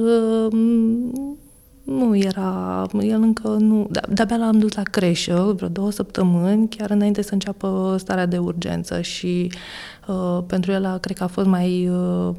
nu 1.88 2.16
era, 2.16 2.87
el 3.00 3.23
încă 3.23 3.49
nu, 3.49 3.90
de-abia 4.09 4.37
l-am 4.37 4.59
dus 4.59 4.75
la 4.75 4.83
creșă 4.83 5.52
vreo 5.57 5.68
două 5.68 5.90
săptămâni, 5.90 6.68
chiar 6.68 6.90
înainte 6.90 7.23
să 7.23 7.33
înceapă 7.33 7.97
starea 7.99 8.26
de 8.26 8.38
urgență 8.38 9.00
și 9.00 9.52
uh, 10.07 10.38
pentru 10.47 10.73
el 10.73 10.99
cred 11.00 11.16
că 11.16 11.25
a 11.25 11.26
fost 11.26 11.47
mai 11.47 11.88
uh, 11.88 12.35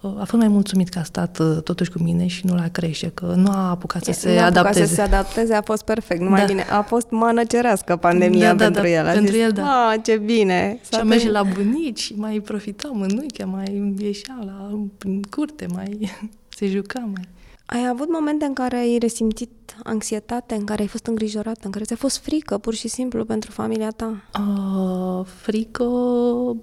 a 0.00 0.24
fost 0.24 0.32
mai 0.32 0.48
mulțumit 0.48 0.88
că 0.88 0.98
a 0.98 1.02
stat 1.02 1.38
uh, 1.38 1.62
totuși 1.62 1.90
cu 1.90 2.02
mine 2.02 2.26
și 2.26 2.46
nu 2.46 2.54
la 2.54 2.68
crește, 2.68 3.10
că 3.14 3.32
nu 3.36 3.50
a 3.50 3.70
apucat 3.70 4.04
să 4.04 4.12
se 4.12 4.32
nu 4.34 4.40
a 4.40 4.44
adapteze. 4.44 4.86
să 4.86 4.94
se 4.94 5.00
adapteze, 5.00 5.54
a 5.54 5.62
fost 5.62 5.84
perfect. 5.84 6.20
Numai 6.20 6.40
Da. 6.40 6.46
bine, 6.46 6.62
a 6.62 6.82
fost 6.82 7.06
mană 7.10 7.44
cerească 7.44 7.96
pandemia 7.96 8.46
Da, 8.46 8.54
da, 8.54 8.64
pentru 8.64 8.82
da, 8.82 8.88
el. 8.88 9.06
A 9.06 9.10
pentru 9.12 9.32
zis, 9.32 9.42
el, 9.42 9.50
da. 9.50 9.62
"Ah, 9.90 10.00
ce 10.02 10.16
bine! 10.16 10.78
Și 10.82 10.88
S-a 10.90 10.98
am 10.98 11.06
mers 11.06 11.20
și 11.20 11.26
terminat." 11.26 11.56
la 11.56 11.62
bunici, 11.62 12.12
mai 12.16 12.40
profitam 12.40 13.00
în 13.00 13.18
uiche, 13.20 13.44
mai 13.44 13.94
ieșea 13.98 14.38
la, 14.44 14.80
prin 14.98 15.22
curte, 15.30 15.66
mai 15.74 16.10
se 16.56 16.66
juca, 16.66 17.08
mai... 17.14 17.22
Ai 17.70 17.86
avut 17.90 18.08
momente 18.10 18.44
în 18.44 18.52
care 18.52 18.76
ai 18.76 18.98
resimțit 18.98 19.50
anxietate, 19.82 20.54
în 20.54 20.64
care 20.64 20.80
ai 20.80 20.86
fost 20.88 21.06
îngrijorată, 21.06 21.60
în 21.62 21.70
care 21.70 21.84
ți-a 21.84 21.96
fost 21.96 22.18
frică, 22.18 22.58
pur 22.58 22.74
și 22.74 22.88
simplu, 22.88 23.24
pentru 23.24 23.50
familia 23.50 23.90
ta? 23.90 24.22
Uh, 24.38 25.24
frică, 25.24 25.84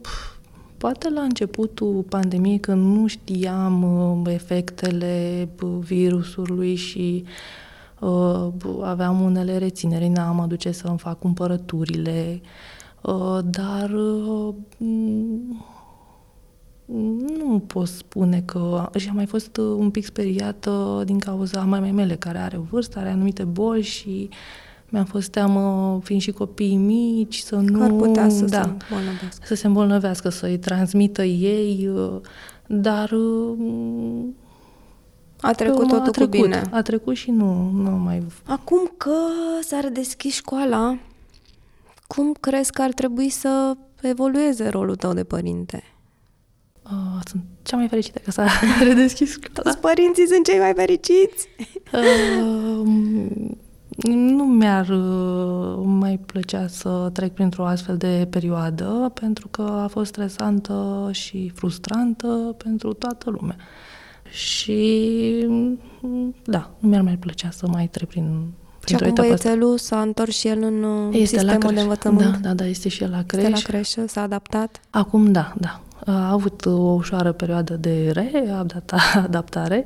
pf, 0.02 0.10
poate 0.78 1.10
la 1.10 1.22
începutul 1.22 2.06
pandemiei, 2.10 2.60
când 2.60 2.98
nu 2.98 3.08
știam 3.08 3.84
uh, 4.24 4.34
efectele 4.34 5.48
uh, 5.62 5.70
virusului 5.80 6.76
și 6.76 7.24
uh, 8.00 8.48
aveam 8.82 9.22
unele 9.22 9.58
rețineri, 9.58 10.08
n-am 10.08 10.40
aduce 10.40 10.72
să-mi 10.72 10.98
fac 10.98 11.20
cumpărăturile, 11.20 12.42
uh, 13.02 13.40
dar 13.44 13.90
uh, 13.90 14.54
m- 14.78 15.75
nu 17.38 17.63
pot 17.68 17.88
spune 17.88 18.42
că... 18.46 18.89
Și 18.98 19.10
am 19.10 19.15
mai 19.15 19.25
fost 19.25 19.58
uh, 19.58 19.65
un 19.65 19.89
pic 19.89 20.06
speriată 20.06 21.04
din 21.06 21.20
cauza 21.20 21.62
mamei 21.62 21.92
mele, 21.92 22.15
care 22.15 22.38
are 22.38 22.58
o 22.58 22.62
vârstă, 22.62 23.00
are 23.00 23.10
anumite 23.10 23.44
boli 23.44 23.82
și 23.82 24.30
mi-am 24.89 25.06
fost 25.06 25.30
teamă, 25.30 26.00
fiind 26.04 26.22
și 26.22 26.32
copiii 26.32 26.75
mici, 26.75 27.38
să 27.38 27.56
nu... 27.56 27.77
Că 27.77 27.84
ar 27.84 27.92
putea 27.92 28.30
să 28.30 28.46
da, 28.46 28.62
se 28.62 28.70
îmbolnăvească. 28.70 29.46
să 29.46 29.56
se 29.56 29.68
îmbolnăvească, 29.68 30.30
să-i 30.30 30.58
transmită 30.58 31.24
ei, 31.24 31.89
uh, 31.94 32.20
dar 32.68 33.12
uh, 33.12 34.25
A 35.42 35.51
trecut 35.51 35.92
a 35.92 35.96
totul 35.96 36.12
trecut, 36.12 36.36
cu 36.36 36.42
bine. 36.42 36.62
A 36.72 36.82
trecut 36.82 37.15
și 37.15 37.32
nu, 37.32 37.70
nu 37.70 37.89
mai... 37.89 38.24
Acum 38.44 38.92
că 38.98 39.15
s-a 39.62 39.80
redeschis 39.80 40.34
școala, 40.34 40.98
cum 42.08 42.34
crezi 42.39 42.72
că 42.72 42.82
ar 42.82 42.92
trebui 42.92 43.30
să 43.30 43.77
evolueze 44.01 44.68
rolul 44.68 44.96
tău 44.96 45.13
de 45.13 45.24
părinte? 45.24 45.84
Uh, 47.15 47.22
sunt 47.25 47.43
cea 47.63 47.77
mai 47.77 47.88
fericită 47.88 48.19
că 48.24 48.31
s-a 48.31 48.48
redeschis 48.88 49.31
școala. 49.31 49.62
Toți 49.69 49.77
părinții 49.77 50.27
sunt 50.27 50.45
cei 50.45 50.60
mai 50.60 50.74
fericiți! 50.75 51.48
Uh, 51.93 52.88
nu 54.13 54.43
mi-ar 54.43 54.89
uh, 54.89 55.84
mai 55.86 56.19
plăcea 56.25 56.67
să 56.67 57.10
trec 57.13 57.34
printr-o 57.34 57.65
astfel 57.65 57.98
de 57.98 58.27
perioadă, 58.29 59.12
pentru 59.22 59.48
că 59.48 59.62
a 59.62 59.88
fost 59.88 60.07
stresantă 60.10 61.10
și 61.12 61.51
frustrantă 61.55 62.55
pentru 62.63 62.93
toată 62.93 63.29
lumea. 63.29 63.55
Și 64.29 65.45
mm, 65.48 66.36
da, 66.45 66.69
nu 66.79 66.89
mi-ar 66.89 67.01
mai 67.01 67.17
plăcea 67.17 67.50
să 67.51 67.67
mai 67.67 67.88
trec 67.88 68.07
prin 68.07 68.24
Și 68.88 68.95
printr-o 68.95 69.05
acum 69.05 69.17
etapă 69.17 69.34
asta. 69.34 69.48
băiețelul 69.50 69.77
s-a 69.77 70.01
întors 70.01 70.36
și 70.38 70.48
el 70.48 70.62
în 70.63 70.84
uh, 70.84 71.07
Este 71.19 71.36
la 71.36 71.51
sistemul 71.51 71.60
creșă. 71.60 71.74
de 71.74 71.81
învățământ? 71.81 72.31
Da, 72.41 72.48
da, 72.48 72.53
da, 72.53 72.65
este 72.65 72.89
și 72.89 73.03
el 73.03 73.10
la 73.10 73.17
Este 73.19 73.38
creș. 73.38 73.50
la 73.51 73.60
creșă, 73.69 74.05
s-a 74.07 74.22
adaptat? 74.22 74.79
Acum 74.89 75.31
da, 75.31 75.53
da. 75.57 75.81
A 76.06 76.32
avut 76.32 76.66
o 76.66 76.72
ușoară 76.72 77.32
perioadă 77.32 77.74
de 77.75 78.12
readaptare, 78.14 79.86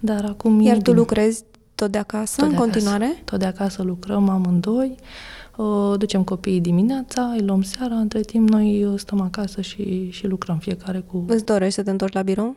dar 0.00 0.24
acum 0.24 0.60
e 0.60 0.62
Iar 0.62 0.76
tu 0.76 0.82
bine. 0.82 0.96
lucrezi 0.96 1.44
tot 1.74 1.90
de 1.90 1.98
acasă, 1.98 2.40
Tot 2.40 2.44
în 2.44 2.50
de 2.50 2.56
acasă. 2.56 2.70
continuare? 2.72 3.22
Tot 3.24 3.38
de 3.38 3.44
acasă 3.44 3.82
lucrăm 3.82 4.28
amândoi, 4.28 4.94
uh, 5.56 5.94
ducem 5.98 6.22
copiii 6.22 6.60
dimineața, 6.60 7.22
îi 7.22 7.40
luăm 7.46 7.62
seara, 7.62 7.94
între 7.94 8.20
timp 8.20 8.48
noi 8.48 8.84
uh, 8.84 8.98
stăm 8.98 9.20
acasă 9.20 9.60
și, 9.60 10.10
și 10.10 10.26
lucrăm 10.26 10.58
fiecare 10.58 10.98
cu... 11.06 11.24
Îți 11.28 11.44
dorești 11.44 11.74
să 11.74 11.82
te 11.82 11.90
întorci 11.90 12.12
la 12.14 12.22
birou? 12.22 12.56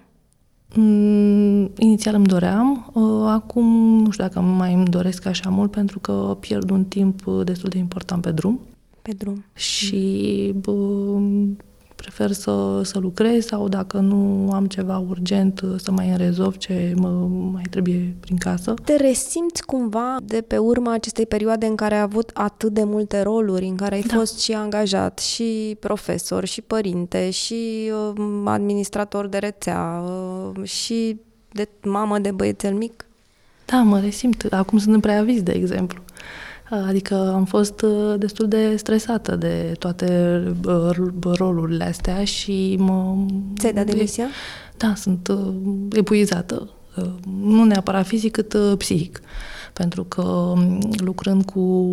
Mm, 0.75 1.71
inițial 1.77 2.15
îmi 2.15 2.25
doream, 2.25 2.91
uh, 2.93 3.03
acum 3.27 3.65
nu 4.03 4.11
știu 4.11 4.23
dacă 4.23 4.39
mai 4.39 4.73
îmi 4.73 4.85
doresc 4.85 5.25
așa 5.25 5.49
mult 5.49 5.71
pentru 5.71 5.99
că 5.99 6.37
pierd 6.39 6.69
un 6.69 6.83
timp 6.85 7.25
uh, 7.27 7.45
destul 7.45 7.69
de 7.69 7.77
important 7.77 8.21
pe 8.21 8.31
drum 8.31 8.59
Pe 9.01 9.11
drum. 9.11 9.43
și 9.53 10.53
bă, 10.55 10.71
prefer 11.97 12.31
să, 12.31 12.81
să 12.83 12.99
lucrez 12.99 13.45
sau 13.45 13.67
dacă 13.67 13.97
nu 13.97 14.49
am 14.51 14.65
ceva 14.65 14.97
urgent 14.97 15.61
uh, 15.61 15.75
să 15.77 15.91
mai 15.91 16.13
rezolv 16.17 16.57
ce 16.57 16.93
mă 16.95 17.09
mai 17.51 17.63
trebuie 17.69 18.15
prin 18.19 18.37
casă. 18.37 18.73
Te 18.83 18.95
resimți 18.95 19.65
cumva 19.65 20.15
de 20.23 20.41
pe 20.41 20.57
urma 20.57 20.93
acestei 20.93 21.25
perioade 21.25 21.65
în 21.65 21.75
care 21.75 21.95
ai 21.95 22.01
avut 22.01 22.31
atât 22.33 22.73
de 22.73 22.83
multe 22.83 23.21
roluri, 23.21 23.65
în 23.65 23.75
care 23.75 23.95
ai 23.95 24.01
Da. 24.01 24.15
fost 24.15 24.39
și 24.39 24.53
angajat, 24.53 25.19
și 25.19 25.77
profesor, 25.79 26.45
și 26.45 26.61
părinte, 26.61 27.29
și 27.29 27.91
uh, 28.13 28.21
administrator 28.45 29.27
de 29.27 29.37
rețea, 29.37 30.03
uh, 30.05 30.63
și 30.69 31.17
de 31.51 31.69
mamă 31.83 32.19
de 32.19 32.31
băiețel 32.31 32.73
mic? 32.73 33.05
Da, 33.65 33.77
mă 33.81 33.99
resimt. 33.99 34.47
Acum 34.49 34.77
sunt 34.77 34.93
în 34.93 34.99
preaviz, 34.99 35.41
de 35.41 35.51
exemplu. 35.51 36.01
Adică 36.69 37.31
am 37.33 37.45
fost 37.45 37.81
uh, 37.81 38.15
destul 38.17 38.47
de 38.47 38.75
stresată 38.75 39.35
de 39.35 39.75
toate 39.79 40.41
uh, 40.65 40.89
rolurile 41.37 41.83
astea 41.83 42.23
și 42.23 42.75
mă... 42.79 43.15
Ți-ai 43.57 43.73
dat 43.73 43.85
demisia? 43.85 44.25
Da, 44.77 44.93
sunt 44.95 45.27
uh, 45.27 45.53
epuizată. 45.91 46.69
Uh, 46.97 47.05
Nu 47.41 47.63
neapărat 47.63 48.05
fizic, 48.05 48.31
cât 48.31 48.53
uh, 48.53 48.73
psihic. 48.77 49.21
Pentru 49.73 50.03
că 50.03 50.21
um, 50.21 50.79
lucrând 50.97 51.45
cu, 51.45 51.91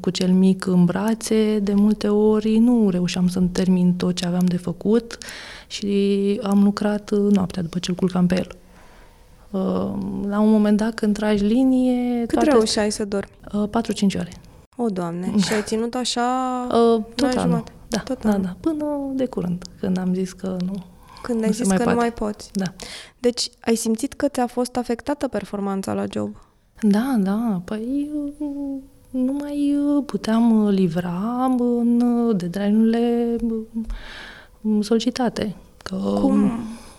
cu 0.00 0.10
cel 0.10 0.32
mic 0.32 0.66
în 0.66 0.84
brațe, 0.84 1.58
de 1.62 1.74
multe 1.74 2.08
ori 2.08 2.56
nu 2.56 2.90
reușeam 2.90 3.28
să-mi 3.28 3.48
termin 3.48 3.94
tot 3.94 4.14
ce 4.14 4.26
aveam 4.26 4.44
de 4.44 4.56
făcut 4.56 5.18
și 5.66 6.40
am 6.42 6.62
lucrat 6.62 7.10
uh, 7.10 7.32
noaptea 7.32 7.62
după 7.62 7.78
ce 7.78 7.90
îl 7.90 7.96
culcam 7.96 8.26
pe 8.26 8.34
el. 8.34 8.56
Uh, 9.50 9.60
La 10.28 10.40
un 10.40 10.50
moment 10.50 10.76
dat, 10.76 10.94
când 10.94 11.14
tragi 11.16 11.44
linie... 11.44 12.18
Cât 12.20 12.28
toate 12.32 12.50
reușeai 12.50 12.90
să 12.90 13.04
dormi? 13.04 13.30
Uh, 13.52 13.68
4-5 14.14 14.18
ore. 14.18 14.32
O, 14.76 14.88
Doamne, 14.88 15.38
și 15.38 15.52
ai 15.52 15.62
ținut 15.62 15.94
așa 15.94 16.22
Uh, 16.68 17.02
tot 17.14 17.22
un 17.22 17.28
an 17.28 17.36
anul. 17.36 17.50
jumate? 17.50 17.72
Da, 17.88 17.98
Tot 17.98 18.22
da, 18.22 18.28
anul. 18.30 18.42
da. 18.42 18.56
Până 18.60 18.84
de 19.14 19.26
curând, 19.26 19.64
când 19.80 19.98
am 19.98 20.14
zis 20.14 20.32
că 20.32 20.56
nu. 20.64 20.84
când 21.22 21.40
ai 21.42 21.46
nu 21.46 21.52
se 21.52 21.62
zis 21.62 21.66
mai 21.68 21.76
că 21.76 21.82
poate. 21.82 21.96
nu 21.98 22.00
mai 22.04 22.12
poți. 22.12 22.50
Da. 22.52 22.64
Deci 23.18 23.50
ai 23.60 23.74
simțit 23.74 24.12
că 24.12 24.28
ți-a 24.28 24.46
fost 24.46 24.76
afectată 24.76 25.28
performanța 25.28 25.92
la 25.92 26.04
job? 26.10 26.36
Da, 26.80 27.16
da. 27.18 27.60
Păi 27.64 28.10
uh, 28.38 28.46
nu 29.10 29.32
mai 29.32 29.76
uh, 29.76 30.02
puteam 30.06 30.64
uh, 30.64 30.72
livra 30.72 31.44
în 31.58 32.00
uh, 32.00 32.36
deadline-urile 32.36 33.36
uh, 34.60 34.78
solicitate. 34.84 35.54
Că, 35.82 35.96
Cum, 36.20 36.50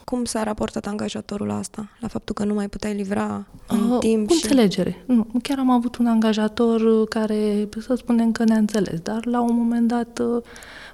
cum 0.10 0.26
s-a 0.26 0.44
raportat 0.44 0.86
angajatorul 0.86 1.48
la 1.48 1.58
asta? 1.58 1.90
La 2.00 2.08
faptul 2.08 2.36
că 2.36 2.44
nu 2.44 2.54
mai 2.54 2.68
puteai 2.68 2.94
livra 2.94 3.48
în 3.68 3.92
Uh, 3.92 4.00
timp 4.00 4.28
cu 4.28 4.34
și... 4.34 4.44
înțelegere. 4.44 5.04
Nu, 5.06 5.28
chiar 5.42 5.60
am 5.60 5.70
avut 5.70 5.98
un 5.98 6.06
angajator 6.06 6.82
uh, 6.82 7.08
care, 7.10 7.70
să 7.80 7.96
spunem 7.96 8.32
că 8.32 8.44
ne-a 8.44 8.58
înțeles, 8.58 9.00
dar 9.00 9.26
la 9.26 9.42
un 9.42 9.56
moment 9.56 9.88
dat, 9.88 10.20
uh, 10.20 10.44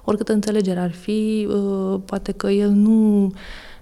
oricât 0.04 0.28
înțelegere 0.28 0.80
ar 0.80 0.92
fi, 0.92 1.48
uh, 1.50 2.00
poate 2.04 2.32
că 2.32 2.50
el 2.50 2.70
nu 2.70 3.24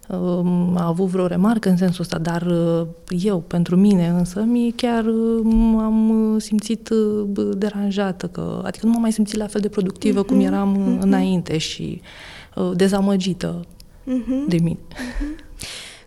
uh, 0.08 0.74
a 0.74 0.86
avut 0.86 1.06
vreo 1.06 1.26
remarcă 1.26 1.68
în 1.68 1.76
sensul 1.76 2.00
ăsta, 2.00 2.18
dar 2.18 2.42
uh, 2.42 2.86
eu, 3.22 3.38
pentru 3.38 3.76
mine 3.76 4.08
însă, 4.08 4.40
mi 4.40 4.72
chiar 4.76 5.04
uh, 5.04 5.40
m-am 5.42 6.32
uh, 6.34 6.40
simțit 6.40 6.88
uh, 6.88 7.24
b- 7.30 7.56
deranjată, 7.56 8.26
că, 8.26 8.62
adică 8.64 8.86
nu 8.86 8.92
m-am 8.92 9.00
mai 9.00 9.12
simțit 9.12 9.38
la 9.38 9.46
fel 9.46 9.60
de 9.60 9.68
productivă 9.68 10.22
cum 10.22 10.40
eram 10.40 10.94
uh, 10.94 10.98
înainte 11.00 11.58
și 11.58 12.00
uh, 12.54 12.70
dezamăgită 12.74 13.66
Mhm. 14.04 14.48
de 14.48 14.56
mine. 14.62 14.78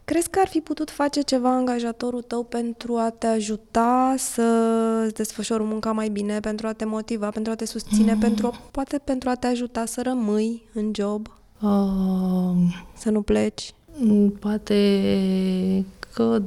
Crezi 0.06 0.30
că 0.30 0.40
ar 0.42 0.48
fi 0.48 0.60
putut 0.60 0.90
face 0.92 1.22
ceva 1.22 1.50
angajatorul 1.56 2.22
tău 2.22 2.44
pentru 2.44 2.96
a 2.96 3.10
te 3.10 3.28
ajuta 3.28 4.16
să 4.18 4.42
îți 5.06 5.14
desfășori 5.14 5.64
munca 5.64 5.92
mai 5.92 6.10
bine, 6.10 6.40
pentru 6.40 6.68
a 6.68 6.74
te 6.74 6.86
motiva, 6.86 7.30
pentru 7.30 7.52
a 7.52 7.56
te 7.56 7.66
susține, 7.66 8.14
Mm. 8.14 8.20
pentru 8.20 8.54
poate 8.72 8.98
pentru 9.04 9.30
a 9.30 9.36
te 9.36 9.48
ajuta 9.48 9.86
să 9.86 10.02
rămâi 10.02 10.64
în 10.74 10.92
job, 10.96 11.28
Uh, 11.62 12.52
să 12.98 13.10
nu 13.10 13.22
pleci? 13.22 13.74
Mm, 13.98 14.30
Poate 14.30 14.76
că 16.14 16.42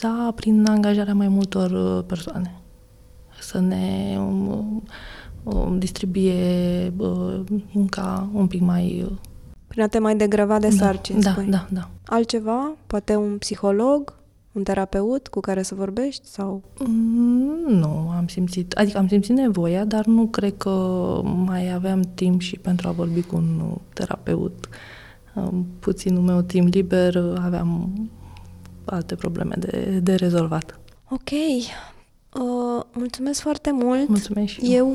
da, 0.00 0.32
prin 0.34 0.66
angajarea 0.68 1.14
mai 1.14 1.28
multor 1.28 1.70
uh, 1.70 2.04
persoane. 2.06 2.60
Să 3.40 3.60
ne 3.60 4.16
um, 4.18 4.82
um, 5.42 5.78
distribuie 5.78 6.92
uh, 6.96 7.40
munca 7.72 8.28
un 8.32 8.46
pic 8.46 8.60
mai... 8.60 9.06
uh, 9.70 9.76
Prin 9.76 9.82
a 9.82 9.86
te 9.86 9.98
mai 9.98 10.16
degrava 10.16 10.58
de 10.58 10.70
sarcini, 10.70 11.20
da, 11.22 11.30
spui. 11.30 11.44
da, 11.46 11.66
da. 11.70 11.88
Altceva? 12.06 12.72
Poate 12.86 13.14
un 13.16 13.38
psiholog? 13.38 14.18
Un 14.52 14.62
terapeut 14.62 15.28
cu 15.28 15.40
care 15.40 15.62
să 15.62 15.74
vorbești? 15.74 16.26
Sau 16.28 16.62
Mm, 16.78 17.64
Nu, 17.68 18.10
am 18.16 18.26
simțit, 18.28 18.72
adică 18.72 18.98
am 18.98 19.08
simțit 19.08 19.36
nevoia, 19.36 19.84
dar 19.84 20.04
nu 20.06 20.26
cred 20.26 20.56
că 20.56 20.70
mai 21.46 21.72
aveam 21.72 22.00
timp 22.14 22.40
și 22.40 22.56
pentru 22.58 22.88
a 22.88 22.90
vorbi 22.90 23.22
cu 23.22 23.36
un 23.36 23.60
uh, 23.70 23.76
terapeut. 23.94 24.68
Am 25.34 25.66
Puținul 25.78 26.22
meu 26.22 26.40
timp 26.40 26.72
liber, 26.74 27.14
uh, 27.14 27.32
aveam 27.44 27.90
alte 28.84 29.14
probleme 29.14 29.54
de, 29.58 30.00
de 30.02 30.14
rezolvat. 30.14 30.78
Ok, 31.08 31.30
uh, 31.30 32.82
mulțumesc 32.92 33.40
foarte 33.40 33.70
mult. 33.72 34.08
Mulțumesc 34.08 34.52
și 34.52 34.60
eu. 34.74 34.86
Eu 34.86 34.88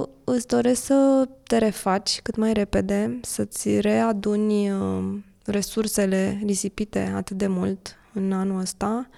uh, 0.00 0.06
îți 0.24 0.46
doresc 0.46 0.84
să 0.84 1.28
te 1.42 1.58
refaci 1.58 2.20
cât 2.22 2.36
mai 2.36 2.52
repede, 2.52 3.20
să-ți 3.22 3.80
readuni 3.80 4.70
uh, 4.70 5.18
resursele 5.44 6.40
risipite 6.44 7.12
atât 7.14 7.36
de 7.36 7.46
mult 7.46 7.96
în 8.12 8.32
anul 8.32 8.60
ăsta 8.60 9.08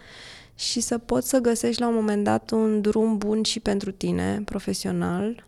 și 0.55 0.81
să 0.81 0.99
poți 0.99 1.29
să 1.29 1.39
găsești 1.39 1.81
la 1.81 1.89
un 1.89 1.95
moment 1.95 2.25
dat 2.25 2.51
un 2.51 2.81
drum 2.81 3.19
bun 3.19 3.43
și 3.43 3.61
pentru 3.61 3.91
tine, 3.91 4.43
profesional, 4.45 5.47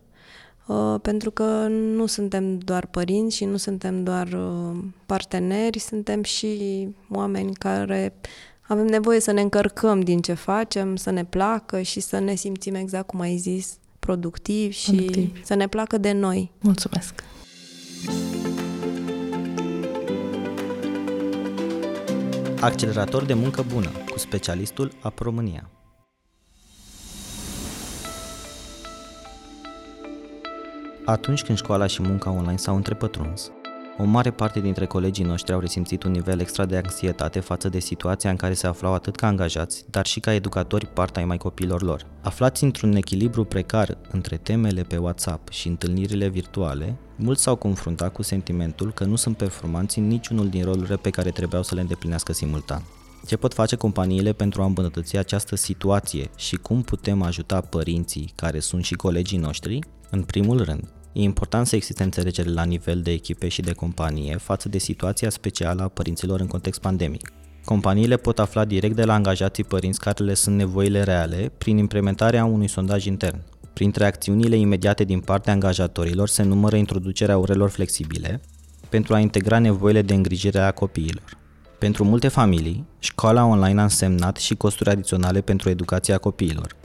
uh, 0.66 0.94
pentru 1.02 1.30
că 1.30 1.66
nu 1.70 2.06
suntem 2.06 2.58
doar 2.58 2.86
părinți 2.86 3.36
și 3.36 3.44
nu 3.44 3.56
suntem 3.56 4.04
doar 4.04 4.32
uh, 4.32 4.78
parteneri, 5.06 5.78
suntem 5.78 6.22
și 6.22 6.88
oameni 7.10 7.54
care 7.54 8.14
avem 8.60 8.86
nevoie 8.86 9.20
să 9.20 9.32
ne 9.32 9.40
încărcăm 9.40 10.00
din 10.00 10.20
ce 10.20 10.32
facem, 10.32 10.96
să 10.96 11.10
ne 11.10 11.24
placă 11.24 11.80
și 11.80 12.00
să 12.00 12.18
ne 12.18 12.34
simțim 12.34 12.74
exact 12.74 13.06
cum 13.06 13.20
ai 13.20 13.36
zis, 13.36 13.78
productiv 14.06 14.72
și 14.72 14.90
productiv. 14.90 15.44
să 15.44 15.54
ne 15.54 15.68
placă 15.68 15.98
de 15.98 16.12
noi. 16.12 16.50
Mulțumesc! 16.60 17.24
Accelerator 22.60 23.24
de 23.24 23.34
muncă 23.34 23.64
bună 23.72 23.90
cu 24.10 24.18
specialistul 24.18 24.92
AP 25.00 25.18
România. 25.18 25.70
Atunci 31.04 31.42
când 31.42 31.58
școala 31.58 31.86
și 31.86 32.02
munca 32.02 32.30
online 32.30 32.56
s-au 32.56 32.76
întrepătruns, 32.76 33.50
o 33.98 34.04
mare 34.04 34.30
parte 34.30 34.60
dintre 34.60 34.86
colegii 34.86 35.24
noștri 35.24 35.52
au 35.52 35.60
resimțit 35.60 36.02
un 36.02 36.10
nivel 36.10 36.40
extra 36.40 36.64
de 36.64 36.76
anxietate 36.76 37.40
față 37.40 37.68
de 37.68 37.78
situația 37.78 38.30
în 38.30 38.36
care 38.36 38.54
se 38.54 38.66
aflau 38.66 38.94
atât 38.94 39.16
ca 39.16 39.26
angajați, 39.26 39.84
dar 39.90 40.06
și 40.06 40.20
ca 40.20 40.32
educatori 40.32 40.86
part-time 40.86 41.30
ai 41.30 41.36
copiilor 41.36 41.82
lor. 41.82 42.06
Aflați 42.22 42.64
într-un 42.64 42.96
echilibru 42.96 43.44
precar 43.44 43.98
între 44.10 44.36
temele 44.36 44.82
pe 44.82 44.96
WhatsApp 44.96 45.48
și 45.50 45.68
întâlnirile 45.68 46.28
virtuale, 46.28 46.96
mulți 47.16 47.42
s-au 47.42 47.56
confruntat 47.56 48.12
cu 48.12 48.22
sentimentul 48.22 48.92
că 48.92 49.04
nu 49.04 49.16
sunt 49.16 49.36
performanți 49.36 49.98
în 49.98 50.06
niciunul 50.06 50.48
din 50.48 50.64
rolurile 50.64 50.96
pe 50.96 51.10
care 51.10 51.30
trebuiau 51.30 51.62
să 51.62 51.74
le 51.74 51.80
îndeplinească 51.80 52.32
simultan. 52.32 52.82
Ce 53.26 53.36
pot 53.36 53.54
face 53.54 53.76
companiile 53.76 54.32
pentru 54.32 54.62
a 54.62 54.64
îmbunătăți 54.64 55.16
această 55.16 55.56
situație 55.56 56.30
și 56.36 56.56
cum 56.56 56.82
putem 56.82 57.22
ajuta 57.22 57.60
părinții 57.60 58.32
care 58.34 58.58
sunt 58.58 58.84
și 58.84 58.94
colegii 58.94 59.38
noștri? 59.38 59.78
În 60.10 60.22
primul 60.22 60.64
rând, 60.64 60.88
E 61.16 61.22
important 61.22 61.66
să 61.66 61.76
existe 61.76 62.02
înțelegere 62.02 62.50
la 62.50 62.64
nivel 62.64 63.00
de 63.00 63.10
echipe 63.10 63.48
și 63.48 63.60
de 63.60 63.72
companie 63.72 64.36
față 64.36 64.68
de 64.68 64.78
situația 64.78 65.30
specială 65.30 65.82
a 65.82 65.88
părinților 65.88 66.40
în 66.40 66.46
context 66.46 66.80
pandemic. 66.80 67.32
Companiile 67.64 68.16
pot 68.16 68.38
afla 68.38 68.64
direct 68.64 68.96
de 68.96 69.04
la 69.04 69.14
angajații 69.14 69.64
părinți 69.64 70.00
care 70.00 70.24
le 70.24 70.34
sunt 70.34 70.56
nevoile 70.56 71.02
reale 71.02 71.52
prin 71.58 71.76
implementarea 71.76 72.44
unui 72.44 72.68
sondaj 72.68 73.04
intern. 73.06 73.42
Printre 73.72 74.04
acțiunile 74.04 74.56
imediate 74.56 75.04
din 75.04 75.20
partea 75.20 75.52
angajatorilor 75.52 76.28
se 76.28 76.42
numără 76.42 76.76
introducerea 76.76 77.38
orelor 77.38 77.70
flexibile 77.70 78.40
pentru 78.88 79.14
a 79.14 79.18
integra 79.18 79.58
nevoile 79.58 80.02
de 80.02 80.14
îngrijire 80.14 80.58
a 80.58 80.70
copiilor. 80.70 81.38
Pentru 81.78 82.04
multe 82.04 82.28
familii, 82.28 82.86
școala 82.98 83.44
online 83.44 83.80
a 83.80 83.82
însemnat 83.82 84.36
și 84.36 84.54
costuri 84.54 84.90
adiționale 84.90 85.40
pentru 85.40 85.68
educația 85.68 86.18
copiilor, 86.18 86.76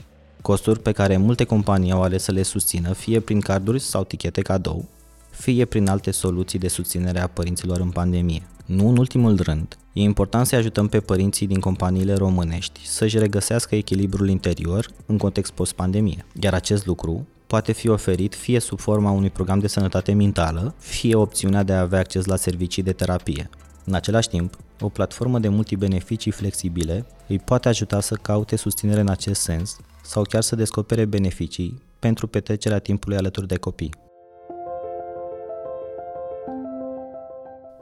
costuri 0.42 0.80
pe 0.80 0.92
care 0.92 1.16
multe 1.16 1.44
companii 1.44 1.92
au 1.92 2.02
ales 2.02 2.22
să 2.22 2.32
le 2.32 2.42
susțină 2.42 2.92
fie 2.92 3.20
prin 3.20 3.40
carduri 3.40 3.78
sau 3.78 4.04
tichete 4.04 4.42
cadou, 4.42 4.84
fie 5.30 5.64
prin 5.64 5.88
alte 5.88 6.10
soluții 6.10 6.58
de 6.58 6.68
susținere 6.68 7.20
a 7.20 7.26
părinților 7.26 7.80
în 7.80 7.90
pandemie. 7.90 8.42
Nu 8.66 8.88
în 8.88 8.96
ultimul 8.96 9.40
rând, 9.42 9.76
e 9.92 10.00
important 10.00 10.46
să 10.46 10.56
ajutăm 10.56 10.88
pe 10.88 11.00
părinții 11.00 11.46
din 11.46 11.60
companiile 11.60 12.14
românești 12.14 12.86
să-și 12.86 13.18
regăsească 13.18 13.74
echilibrul 13.74 14.28
interior 14.28 14.88
în 15.06 15.16
context 15.16 15.52
post-pandemie, 15.52 16.24
iar 16.40 16.54
acest 16.54 16.86
lucru 16.86 17.26
poate 17.46 17.72
fi 17.72 17.88
oferit 17.88 18.34
fie 18.34 18.58
sub 18.58 18.80
forma 18.80 19.10
unui 19.10 19.30
program 19.30 19.58
de 19.58 19.66
sănătate 19.66 20.12
mentală, 20.12 20.74
fie 20.78 21.14
opțiunea 21.14 21.62
de 21.62 21.72
a 21.72 21.80
avea 21.80 21.98
acces 21.98 22.24
la 22.24 22.36
servicii 22.36 22.82
de 22.82 22.92
terapie. 22.92 23.50
În 23.84 23.94
același 23.94 24.28
timp, 24.28 24.56
o 24.80 24.88
platformă 24.88 25.38
de 25.38 25.48
multibeneficii 25.48 26.30
flexibile 26.30 27.06
îi 27.28 27.38
poate 27.38 27.68
ajuta 27.68 28.00
să 28.00 28.14
caute 28.14 28.56
susținere 28.56 29.00
în 29.00 29.08
acest 29.08 29.40
sens 29.40 29.76
sau 30.02 30.22
chiar 30.22 30.42
să 30.42 30.56
descopere 30.56 31.04
beneficii 31.04 31.82
pentru 31.98 32.26
petrecerea 32.26 32.78
timpului 32.78 33.16
alături 33.16 33.46
de 33.46 33.56
copii. 33.56 33.94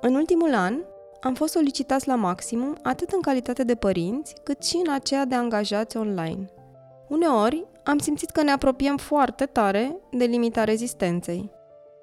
În 0.01 0.15
ultimul 0.15 0.55
an, 0.55 0.75
am 1.21 1.35
fost 1.35 1.53
solicitați 1.53 2.09
la 2.09 2.15
maximum 2.15 2.79
atât 2.83 3.11
în 3.11 3.21
calitate 3.21 3.65
de 3.65 3.75
părinți, 3.75 4.35
cât 4.43 4.63
și 4.63 4.81
în 4.87 4.93
aceea 4.93 5.25
de 5.25 5.35
angajați 5.35 5.97
online. 5.97 6.51
Uneori, 7.09 7.67
am 7.85 7.99
simțit 7.99 8.31
că 8.31 8.43
ne 8.43 8.51
apropiem 8.51 8.97
foarte 8.97 9.45
tare 9.45 9.97
de 10.11 10.25
limita 10.25 10.65
rezistenței. 10.65 11.51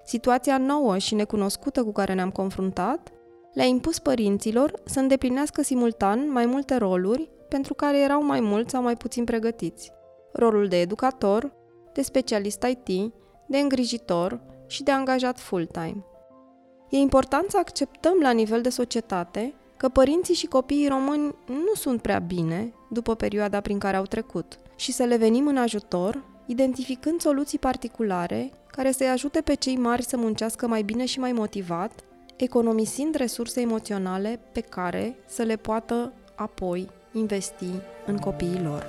Situația 0.03 0.57
nouă 0.57 0.97
și 0.97 1.15
necunoscută 1.15 1.83
cu 1.83 1.91
care 1.91 2.13
ne-am 2.13 2.31
confruntat 2.31 3.11
le-a 3.53 3.65
impus 3.65 3.99
părinților 3.99 4.73
să 4.83 4.99
îndeplinească 4.99 5.61
simultan 5.61 6.31
mai 6.31 6.45
multe 6.45 6.75
roluri 6.75 7.29
pentru 7.47 7.73
care 7.73 7.99
erau 7.99 8.25
mai 8.25 8.39
mult 8.39 8.69
sau 8.69 8.81
mai 8.81 8.95
puțin 8.95 9.23
pregătiți 9.23 9.91
rolul 10.37 10.67
de 10.67 10.79
educator, 10.79 11.51
de 11.93 12.01
specialist 12.01 12.63
IT, 12.63 13.13
de 13.47 13.57
îngrijitor 13.57 14.39
și 14.67 14.83
de 14.83 14.91
angajat 14.91 15.39
full-time. 15.39 16.03
E 16.89 16.97
important 16.97 17.49
să 17.49 17.57
acceptăm 17.57 18.17
la 18.21 18.31
nivel 18.31 18.61
de 18.61 18.69
societate 18.69 19.53
că 19.77 19.89
părinții 19.89 20.33
și 20.33 20.45
copiii 20.47 20.87
români 20.87 21.35
nu 21.47 21.73
sunt 21.75 22.01
prea 22.01 22.19
bine 22.19 22.73
după 22.89 23.15
perioada 23.15 23.61
prin 23.61 23.79
care 23.79 23.97
au 23.97 24.03
trecut 24.03 24.57
și 24.75 24.91
să 24.91 25.03
le 25.03 25.17
venim 25.17 25.47
în 25.47 25.57
ajutor, 25.57 26.23
identificând 26.45 27.21
soluții 27.21 27.59
particulare 27.59 28.51
care 28.67 28.91
să-i 28.91 29.07
ajute 29.07 29.41
pe 29.41 29.53
cei 29.53 29.77
mari 29.77 30.03
să 30.03 30.17
muncească 30.17 30.67
mai 30.67 30.81
bine 30.81 31.05
și 31.05 31.19
mai 31.19 31.31
motivat, 31.31 31.91
economisind 32.35 33.15
resurse 33.15 33.61
emoționale 33.61 34.39
pe 34.51 34.61
care 34.61 35.15
să 35.25 35.43
le 35.43 35.55
poată 35.55 36.13
apoi 36.35 36.89
investi 37.11 37.69
în 38.05 38.17
copiii 38.17 38.61
lor. 38.63 38.85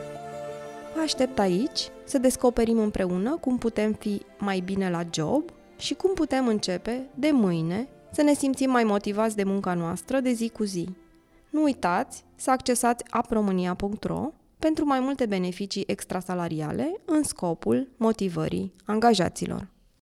Vă 0.98 1.04
aștept 1.04 1.38
aici 1.38 1.88
să 2.04 2.18
descoperim 2.18 2.78
împreună 2.78 3.37
cum 3.40 3.58
putem 3.58 3.92
fi 3.92 4.22
mai 4.38 4.61
bine 4.61 4.90
la 4.90 5.02
job 5.11 5.50
și 5.76 5.94
cum 5.94 6.14
putem 6.14 6.46
începe, 6.46 7.06
de 7.14 7.30
mâine, 7.30 7.88
să 8.12 8.22
ne 8.22 8.34
simțim 8.34 8.70
mai 8.70 8.84
motivați 8.84 9.37
de 9.37 9.44
munca 9.44 9.74
noastră 9.74 10.20
de 10.20 10.32
zi 10.32 10.48
cu 10.48 10.64
zi. 10.64 10.88
Nu 11.50 11.62
uitați 11.62 12.24
să 12.37 12.50
accesați 12.50 13.04
apromânia.ro 13.11 14.32
pentru 14.58 14.84
mai 14.84 15.00
multe 15.00 15.26
beneficii 15.26 15.84
extrasalariale 15.87 17.00
în 17.04 17.22
scopul 17.22 17.88
motivării 17.96 18.72
angajaților. 18.84 19.68